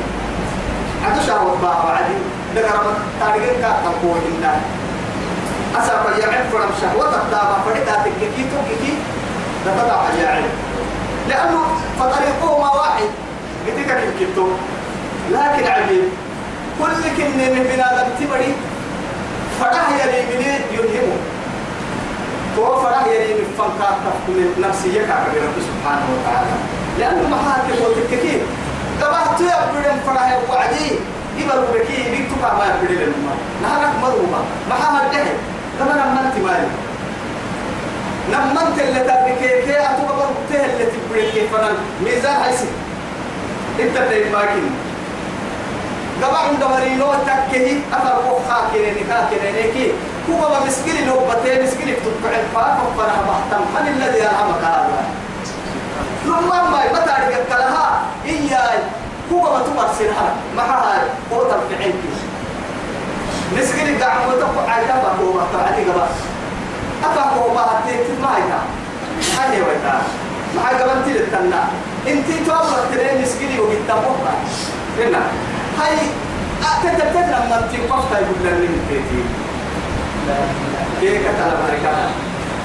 [1.05, 2.23] عدو شهوة بابا عجيب.
[2.57, 4.55] دقر تاريخين كا تقوى إنا
[5.79, 8.95] أسابا يعرف فرم شهوة تبدأ فريدها تككي تككي
[9.65, 10.53] تبدأ يعرف
[11.29, 11.61] لأنه
[12.01, 13.09] فطريقهما واحد.
[13.67, 14.49] بدك كنتو
[15.31, 16.09] لكن عجيب.
[16.79, 18.55] كل كن من بنادم تبري
[19.61, 21.36] فرح يلي من يلهمه.
[22.57, 26.55] تو فرح يلي من فنكا تفكم نفسية كعبر رب سبحانه وتعالى.
[26.99, 28.41] لأنه حد يقول تككي
[29.03, 30.91] قبعت يبرم فرح وعدي.
[31.39, 33.33] يبرو بكي بيكتو ما يبري لنما
[33.63, 35.13] نهارك مروبا ما حد
[35.79, 36.69] ده لما انت مالي.
[38.33, 42.67] نمنت اللي تبركي كي أتوقع بنته اللي تبركي فنان ميزان هيسي
[43.81, 44.71] إنت اللي باكين
[46.23, 49.29] قبع عند مرينو تكهي أفر بوخا كيني كا
[50.29, 53.63] ما مسكين لو بتي مسكين تبقى الفاق وفرح بحتم.
[53.75, 55.05] من الذي يلعبك هذا؟
[56.25, 58.79] لما ما يبتع لها إياي
[59.31, 61.01] تمرسل هذا ما هاي؟
[61.33, 61.93] هو تبقى
[63.57, 66.07] مسكين قاعد متقع على هو ما تعالي قبع
[67.05, 68.61] أفا هو ما هتيك ما هيدا.
[69.39, 70.03] هاي ويتا
[70.57, 71.65] ما هاي قبل تلت تنا
[72.09, 74.35] انتي توابر ترين مسكين وقتبوها
[74.99, 75.23] هنا
[75.81, 75.97] هاي
[76.63, 78.69] أتتتت لما تنقفت يقول لنا
[81.01, 81.93] كيف كتلا مريكا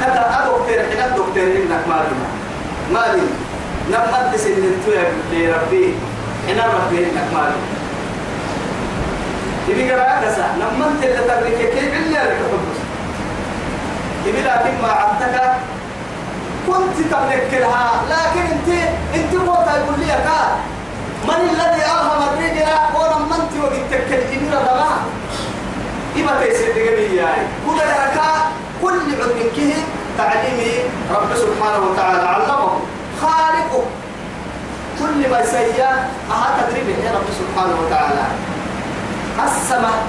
[0.01, 2.27] كتا أدوكتر حين الدكتور إنك مالنا
[2.93, 3.27] مالي
[3.89, 5.93] لما تسن التويب لربي.
[6.47, 7.59] حين ربي إنك مالي
[9.67, 10.45] تبي قراءة كسا
[10.87, 12.79] أنت اللي تبرك كيف اللي لك حبس
[14.25, 15.51] تبي لكن ما عدتك
[16.67, 18.69] كنت تبرك لها لكن أنت
[19.15, 20.13] أنت قوتا يقول لي
[21.27, 24.97] من الذي ألهم الرجل؟ ولما أنت وقت تكلم دماء
[26.15, 27.47] إما تيسير دقمي يعني.
[27.67, 28.21] كل لك
[28.81, 29.73] كل عد كه
[30.17, 30.73] تعليمي
[31.11, 32.79] رب سبحانه وتعالى علمه.
[33.21, 33.83] خالقه.
[34.99, 38.25] كل ما سيا أها تدريبه يا رب سبحانه وتعالى.
[39.45, 40.03] السماء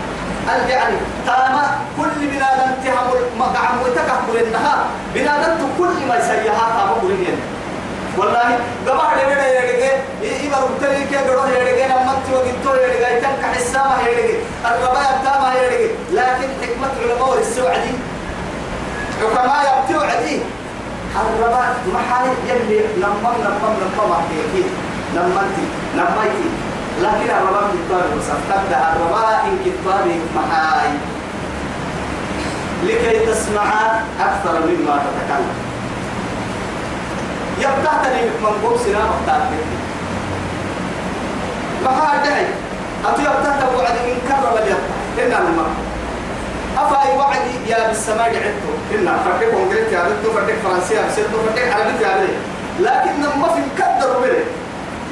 [0.68, 0.96] يعني
[1.26, 3.06] تاما كل بلاد انتهم
[3.38, 4.78] مقعم وتكبر النهار.
[5.14, 7.36] بلاد كل ما سيها تاما قرين
[8.18, 8.58] والله
[8.88, 9.92] قبع لبدا يرجع
[10.22, 14.38] إيه بربتني كي قدر يرجع لما تيجي وقتو يرجع تنك حسامة يرجع
[14.70, 17.94] الرباية تاما يرجع لكن حكمة العلماء والسعدي
[19.20, 20.38] حكماء يبتوا عدي
[21.20, 24.64] الرباء محاي يلي لما لما لما ما تيجي
[25.14, 25.64] لما تي
[25.96, 26.48] لما تي
[27.00, 30.06] لكن الرباء كتاب وصفتك الرباء إن كتاب
[30.36, 30.90] محاي.
[32.84, 33.64] لكي تسمع
[34.20, 35.71] أكثر مما تتكلم.
[37.58, 39.40] يبتعتني من قوم سنا مختار
[41.84, 42.46] ما داعي
[43.04, 45.70] أتو يبتعت وعد إن كرم اليبتع إن الماء
[46.78, 48.72] أفاي وعد يا بالسماء عدتو.
[48.94, 52.32] إن فرق كونجريت يا عدتو فرق فرنسي يا بسيطو فرق عربي يا عدتو.
[52.80, 54.44] لكن ما في مكدر بره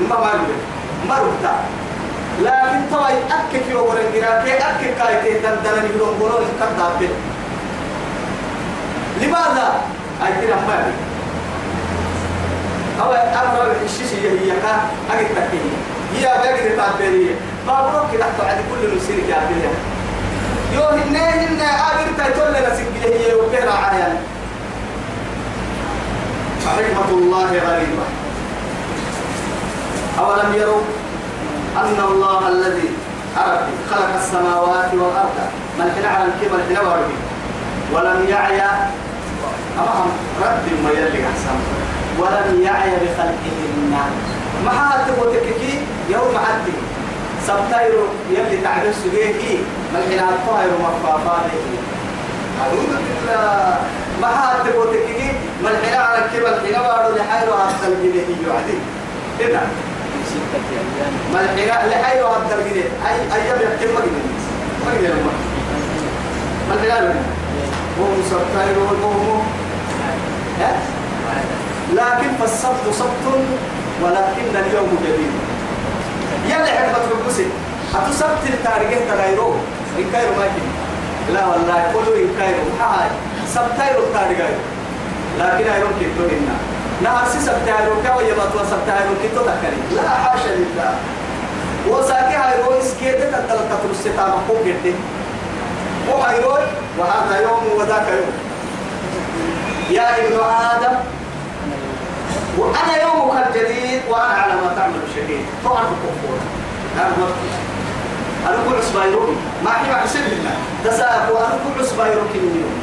[0.09, 0.59] ما ما بره
[1.09, 1.55] ما ربطا
[2.43, 7.11] لكن طبعا أكك يوم ورنجرا كي أكك كايتي دندنا نقولون قولون كدر به.
[9.21, 9.69] لماذا؟
[10.27, 11.10] أي كده ما بيه
[13.01, 14.75] أو أمر الشيء هي كا
[15.15, 15.77] أجد تكيه
[16.17, 17.35] هي بقى تعبيرية
[17.67, 19.71] بابروك كده تعد كل مسيرك يا بيه
[20.77, 24.17] يو هن هن أجد تقول لنا سجله هي وبهر عيان
[26.67, 28.07] رحمة الله غريبة.
[30.19, 30.81] أولم يروا
[31.77, 32.89] أن الله الذي
[33.39, 35.37] أرد خلق السماوات والأرض
[35.79, 36.79] من حين على الكبر حين
[37.93, 38.61] ولم يعي
[39.79, 40.09] أمام
[40.43, 41.80] رد ما يلي أحسن.
[42.21, 43.93] ولم يعي بخلقهن
[44.65, 45.75] ما هاتبو تككي
[46.11, 46.77] يوم عدي.
[47.47, 49.59] سبتايرو يلي تعبير سجيكي
[49.95, 51.65] ملحنا الطائر مفافاته
[52.61, 53.79] أعوذ بالله.
[54.23, 55.33] ما هاتبو تككي
[55.65, 58.79] ملحنا على الكبر حين وارو لحيرو هاتل جنيه يعدي.
[59.41, 59.63] إذا
[61.35, 63.93] ملحنا لحيرو هاتل جنيه أي أيام جنيه
[64.87, 65.15] ما جنيه
[66.71, 67.15] ملحنا
[68.01, 69.41] هو سبتايرو هو
[70.61, 70.73] ها؟
[71.95, 73.25] لكن فالسبت سبت
[74.03, 75.33] ولكن اليوم جديد.
[76.49, 77.47] يلا حكمة القسي
[77.95, 79.55] أتو سبت التاريخ تغيرو
[79.99, 80.47] إن كايرو ما
[81.35, 82.65] لا والله قولوا إن كايرو.
[82.81, 83.09] هاي
[83.55, 84.39] سبتايرو التاريخ
[85.39, 86.57] لكن أيرون كنتو إنا.
[87.03, 89.81] نهار سي سبتايرو كاو يبطوا سبتايرو كنتو تكري.
[89.97, 90.95] لا حاشا لله.
[91.89, 94.95] وساكي هايرو إسكيتة تتلقى ترسيتا مقوم جدي
[96.09, 96.55] وهايرو
[96.99, 98.33] وهذا يوم وذاك يوم.
[99.91, 100.37] يا ابن
[100.73, 100.95] آدم
[102.59, 105.45] وأنا يومك الجديد وأنا على ما تعمل شهيد.
[105.65, 106.39] طبعا الكفور
[106.97, 107.15] أنا
[108.47, 112.75] أنا أقول عصبايروكي ما حي مع سبيل الله تساءل وأنا أقول عصبايروكي من يوم.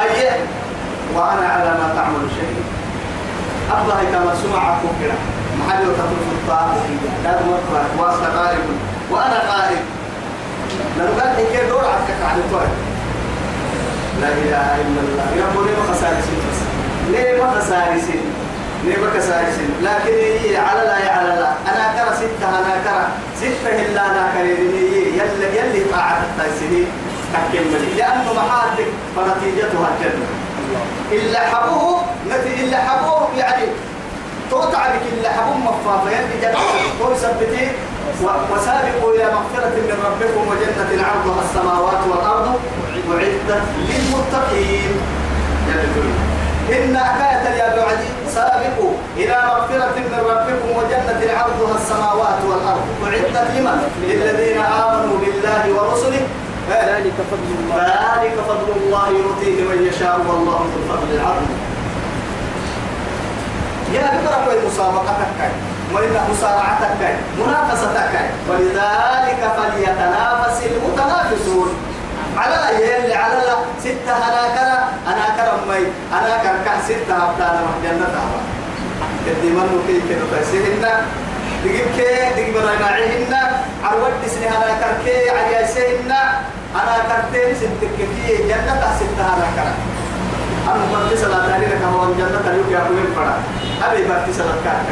[0.00, 0.36] هيا.
[1.14, 2.64] وأنا على ما تعمل شهيد.
[3.72, 5.12] أفضل كما سمع كفر
[5.60, 6.74] محل تطرف الطاعة
[7.24, 8.64] لا مرة وأصل غالب
[9.10, 9.82] وأنا غالب
[10.98, 12.76] لو قال لي دور عكك عن الطريق.
[14.20, 15.24] لا إله إلا الله.
[15.36, 16.40] يا ليه ما خسارسين
[17.10, 18.24] ليه ما خسارسين
[18.84, 21.52] ما خسارسين لكن هي على لا على لا.
[21.72, 24.84] أنا كرا ستة أنا كرا ستة إلا أنا كريني
[25.18, 26.86] يلي يلي طاعت التيسير
[27.32, 27.96] تكمل.
[27.96, 30.26] لأنه محاتك فنتيجتها الجنة.
[31.12, 33.66] إلا حبوه نتي إلا حبوه يعني
[34.50, 36.58] توقع بك إلا حبوه مفافة يلي جنة.
[37.00, 37.72] ويثبتين
[38.52, 42.60] وسابقوا إلى مغفرة من ربكم وجنة عرضها السماوات والأرض.
[43.10, 45.00] أعدت للمتقين.
[46.70, 48.10] إن حكاية يا بعدي.
[48.34, 52.84] سابقوا إلى مغفرة من ربكم وجنة عرضها السماوات والأرض.
[53.06, 56.22] أعدت لمن؟ للذين آمنوا بالله ورسله.
[56.70, 57.76] ذلك فضل الله.
[57.76, 61.52] ذلك فضل الله يؤتيه من يشاء والله ذو الفضل العظيم.
[63.92, 65.40] يا بكرة مسابقتك
[65.94, 67.02] وإن مسارعتك
[67.38, 68.14] منافستك
[68.48, 71.68] ولذلك فليتنافس المتنافسون.
[72.36, 73.40] على يلي على
[73.80, 74.78] ستة أنا كرا
[75.12, 75.26] أنا
[75.80, 75.86] مي
[76.18, 78.08] أنا كركع ستة أبدانا جنة
[79.26, 80.82] كدي منو كي كده تسيهن
[81.64, 83.34] دقيق كي دقيق برناعيهن
[83.84, 86.12] عروض دسني أنا كركي على يسيهن
[86.74, 89.74] أنا كرتين ستة كي جنة ستة أنا كرا
[90.74, 93.34] أنا برتي صلاة تاني لك هو الجنة اليوم يا أبوين فرا.
[93.84, 94.88] أبي برتي صلاة كارك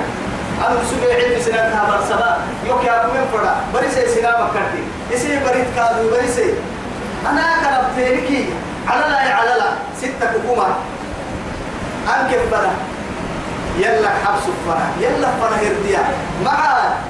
[0.67, 2.37] أنا سوى علم سنة هذا الصلاة
[2.67, 3.57] يوك يا أبوين فرا.
[3.75, 4.83] بريسي سنة مكرتي
[5.15, 6.51] إسي بريت كادو بريسي
[7.31, 8.45] أنا كرب تيركي
[8.91, 9.71] على لا على لا
[10.01, 10.67] ستة حكومة
[12.09, 12.73] أنكب بنا.
[13.79, 16.03] يلا حبس فنا يلا فنا هرديا
[16.45, 16.59] مع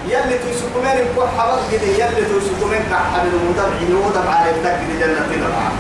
[0.09, 5.73] يلي تسكمين كو حبس كده يلي تسكمين كحب المدبع يودب على التكد جنة كده معاه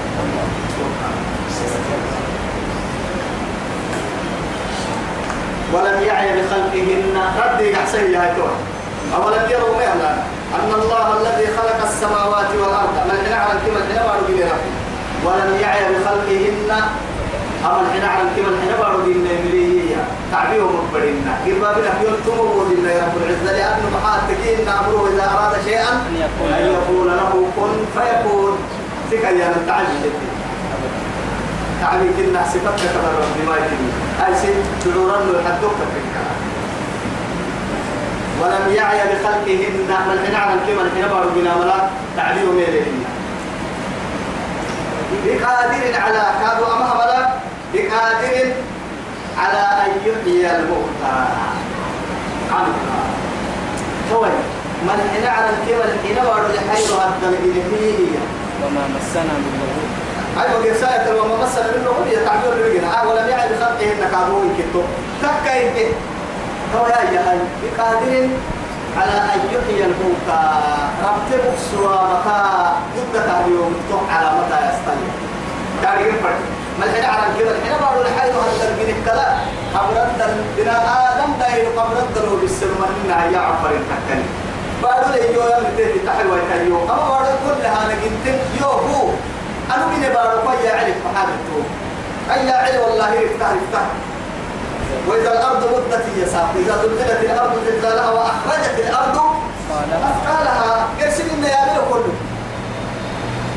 [5.72, 7.14] ولم يعي بخلقهن.
[7.38, 8.50] ردي أحسن يا هيتوه
[9.16, 10.10] أولم يروا مهلا
[10.54, 14.46] أن الله الذي خلق السماوات والأرض من حين على الكمل حين بارو دين
[15.24, 16.70] ولم يعي بخلقهن.
[17.64, 20.02] أما الحين على الكمل حين بارو دين مليهية
[20.32, 21.90] تعبيه مقبلين كيف بنا
[22.68, 23.52] دين يا رب العزة.
[23.58, 27.08] لأن محاتكين نأمره إذا أراد شيئا أن يقول.
[27.08, 28.58] له كن فيكون.
[29.10, 30.12] تكيا نتعجل
[31.80, 33.82] تعبي كنا صفتك كما ربي ما يتم
[34.26, 34.48] أي سي
[34.84, 36.38] تدورن له حدوك في الكلام.
[38.40, 39.88] ولم يعي بخلقهن.
[40.08, 41.78] من حين على الكلمة الحين بارو بنا ولا
[42.16, 43.17] تعبير ميلهن
[45.24, 47.40] بقادر على كادوا أمها
[47.74, 48.46] بقادر
[49.38, 51.16] على أن يحيي الموتى.
[52.52, 53.00] عنها
[54.12, 54.22] هو
[54.82, 58.18] من حين على الكلمة الحين بارو لحيث هذا الإلهية.
[58.62, 59.88] وما مسنا من لغوب
[60.44, 64.42] أي بقى سائر وما مثل منه هو يتعبير لبقنا آه ولم يعي بخلقه إنك عدو
[64.58, 64.82] كتو
[65.22, 65.86] تكا إنك
[66.76, 68.28] هو يا يا بقادر
[69.00, 70.42] على أن يحيي الموتى.
[71.04, 72.42] ربط بكسوا متى؟
[72.96, 75.08] ضد اليوم تقع على متى يستني
[75.84, 76.30] قال ينفع
[76.78, 79.28] ما الحين على كذا الحين بقول الحين هذا البين الكلا
[79.74, 84.24] قبرت بناء آدم داير قبرت له بالسلم إنها يا عفر التكني
[84.82, 88.26] بقول لي يو يوم تيجي تحلوة كيو أما بقول كلها نجنت
[88.60, 89.08] يو هو.
[89.74, 91.58] أنا من بارك يا علي محادثه
[92.34, 93.86] أي علي والله افتح افتح
[95.08, 99.18] وإذا الأرض مدت هي ساق إذا زلزلت الأرض زلزالها وأخرجت الأرض
[100.10, 100.70] أثقالها.
[101.00, 102.14] قرسل إن يا بلو كله؟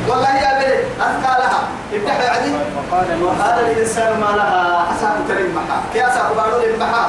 [0.10, 0.78] والله يا بلو
[1.08, 1.62] أثقالها.
[1.94, 2.52] افتح يا علي.
[3.24, 5.78] وقال الإنسان ما لها حساب كريم محا.
[5.94, 7.04] كي أساق بارو للمحا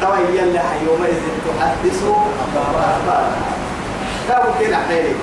[0.00, 2.00] تويا لها يومئذ تحدث
[2.42, 3.22] أخبارها.
[4.28, 5.14] لا ممكن أحيلي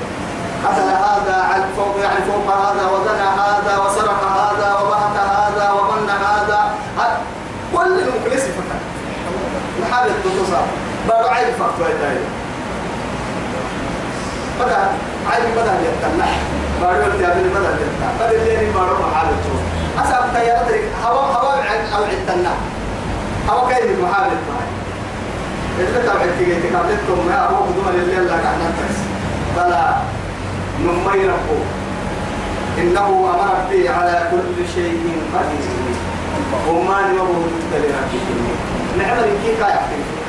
[0.65, 5.30] قتل هذا على فوق يعني فوق هذا وزنى هذا وسرق هذا وبهت هذا
[11.09, 11.75] بارو عيب فقط
[14.59, 14.79] بدا
[15.31, 16.31] عيب بدا يتنع
[16.81, 19.35] بارو التابين بدا يتنع بدا الليل بارو محابة
[19.97, 22.53] أسأل تيارات هوا هوا عن أو عتنا
[23.49, 24.69] هوا كيف محابة معي
[25.79, 28.97] إذا تبعت تيجي تقابلتكم ما هو بدون الليل لك عن نفس
[29.55, 29.93] بلا
[30.79, 31.61] نمي ربه
[32.77, 35.91] إنه أمر به على كل شيء قدير.
[36.69, 38.27] وما نمره تدري ربك
[38.97, 40.20] نعمل كيف يحكي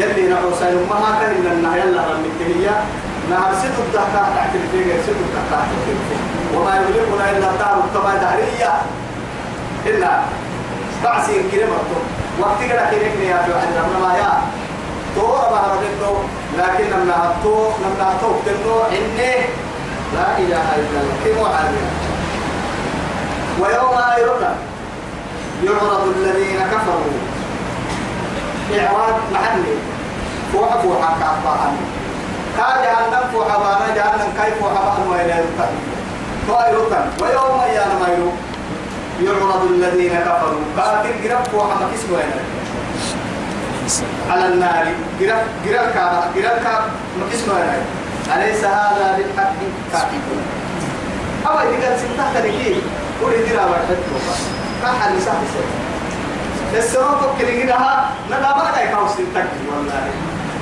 [0.00, 2.66] يلي نحو سيد ما كان إن النهي يلا رمك هي
[3.30, 6.20] نهر ست الدهكة تحت الفيقة ست الدهكة تحت الفيقة.
[6.54, 8.72] وما يملكنا إلا دار الطبع دهرية
[9.86, 10.10] إلا
[11.04, 11.78] بعسين كلمة
[12.40, 13.68] وقت كده كده يا في واحد
[14.02, 14.32] ما يا
[15.16, 16.14] تو أبا ردتو
[16.58, 19.34] لكن لما هتو لما هتو تنو إني
[20.14, 21.16] لا إله إلا الله.
[21.24, 21.88] كم عالية
[23.60, 24.54] ويوم أيضا
[25.64, 27.37] يعرض الذين كفروا.
[28.74, 29.76] إعراض محلي.
[30.52, 31.76] فوح فوح كعبان
[32.56, 35.72] كا جهنم فوح بانا جهنم كيف فوح بان وإلى يرتن
[36.48, 38.08] وأيضا ويوم أيان ما
[39.24, 40.64] يعرض الذين كفروا.
[40.76, 42.18] كاتل قرب فوح ما كسبوا
[44.30, 44.86] على النار.
[45.20, 46.20] قرب قرب كعبة.
[46.34, 46.90] قرب كعبة.
[47.18, 47.56] ما كسبوا
[48.36, 49.58] أليس هذا بالحق؟
[49.92, 50.24] كاتب
[51.46, 52.74] أما إذا كان ستة تركي
[53.22, 54.12] قول إدرا وحدته
[54.82, 55.87] كحل لسان سيد
[56.76, 57.76] السنة تكلي كده
[58.30, 60.10] ندا ما كاي كاوس تكلي والله.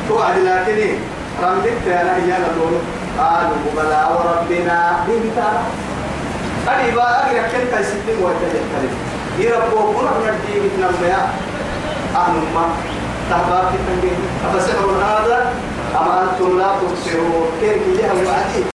[0.09, 0.99] توعد لكن
[1.43, 2.81] رملت أنا هي لون
[3.19, 5.63] قالوا بلى وربنا بنتا
[6.69, 8.95] أدي بقى أجري كل كاي ستين وجه الكلام
[9.39, 11.29] يربو كنا ندي نميا
[12.17, 12.65] أهل ما
[13.31, 14.13] تهباب تنجي
[14.55, 15.53] أفسحر هذا
[16.01, 18.76] أما أنتم لا تبصرون كيف يهم وعدي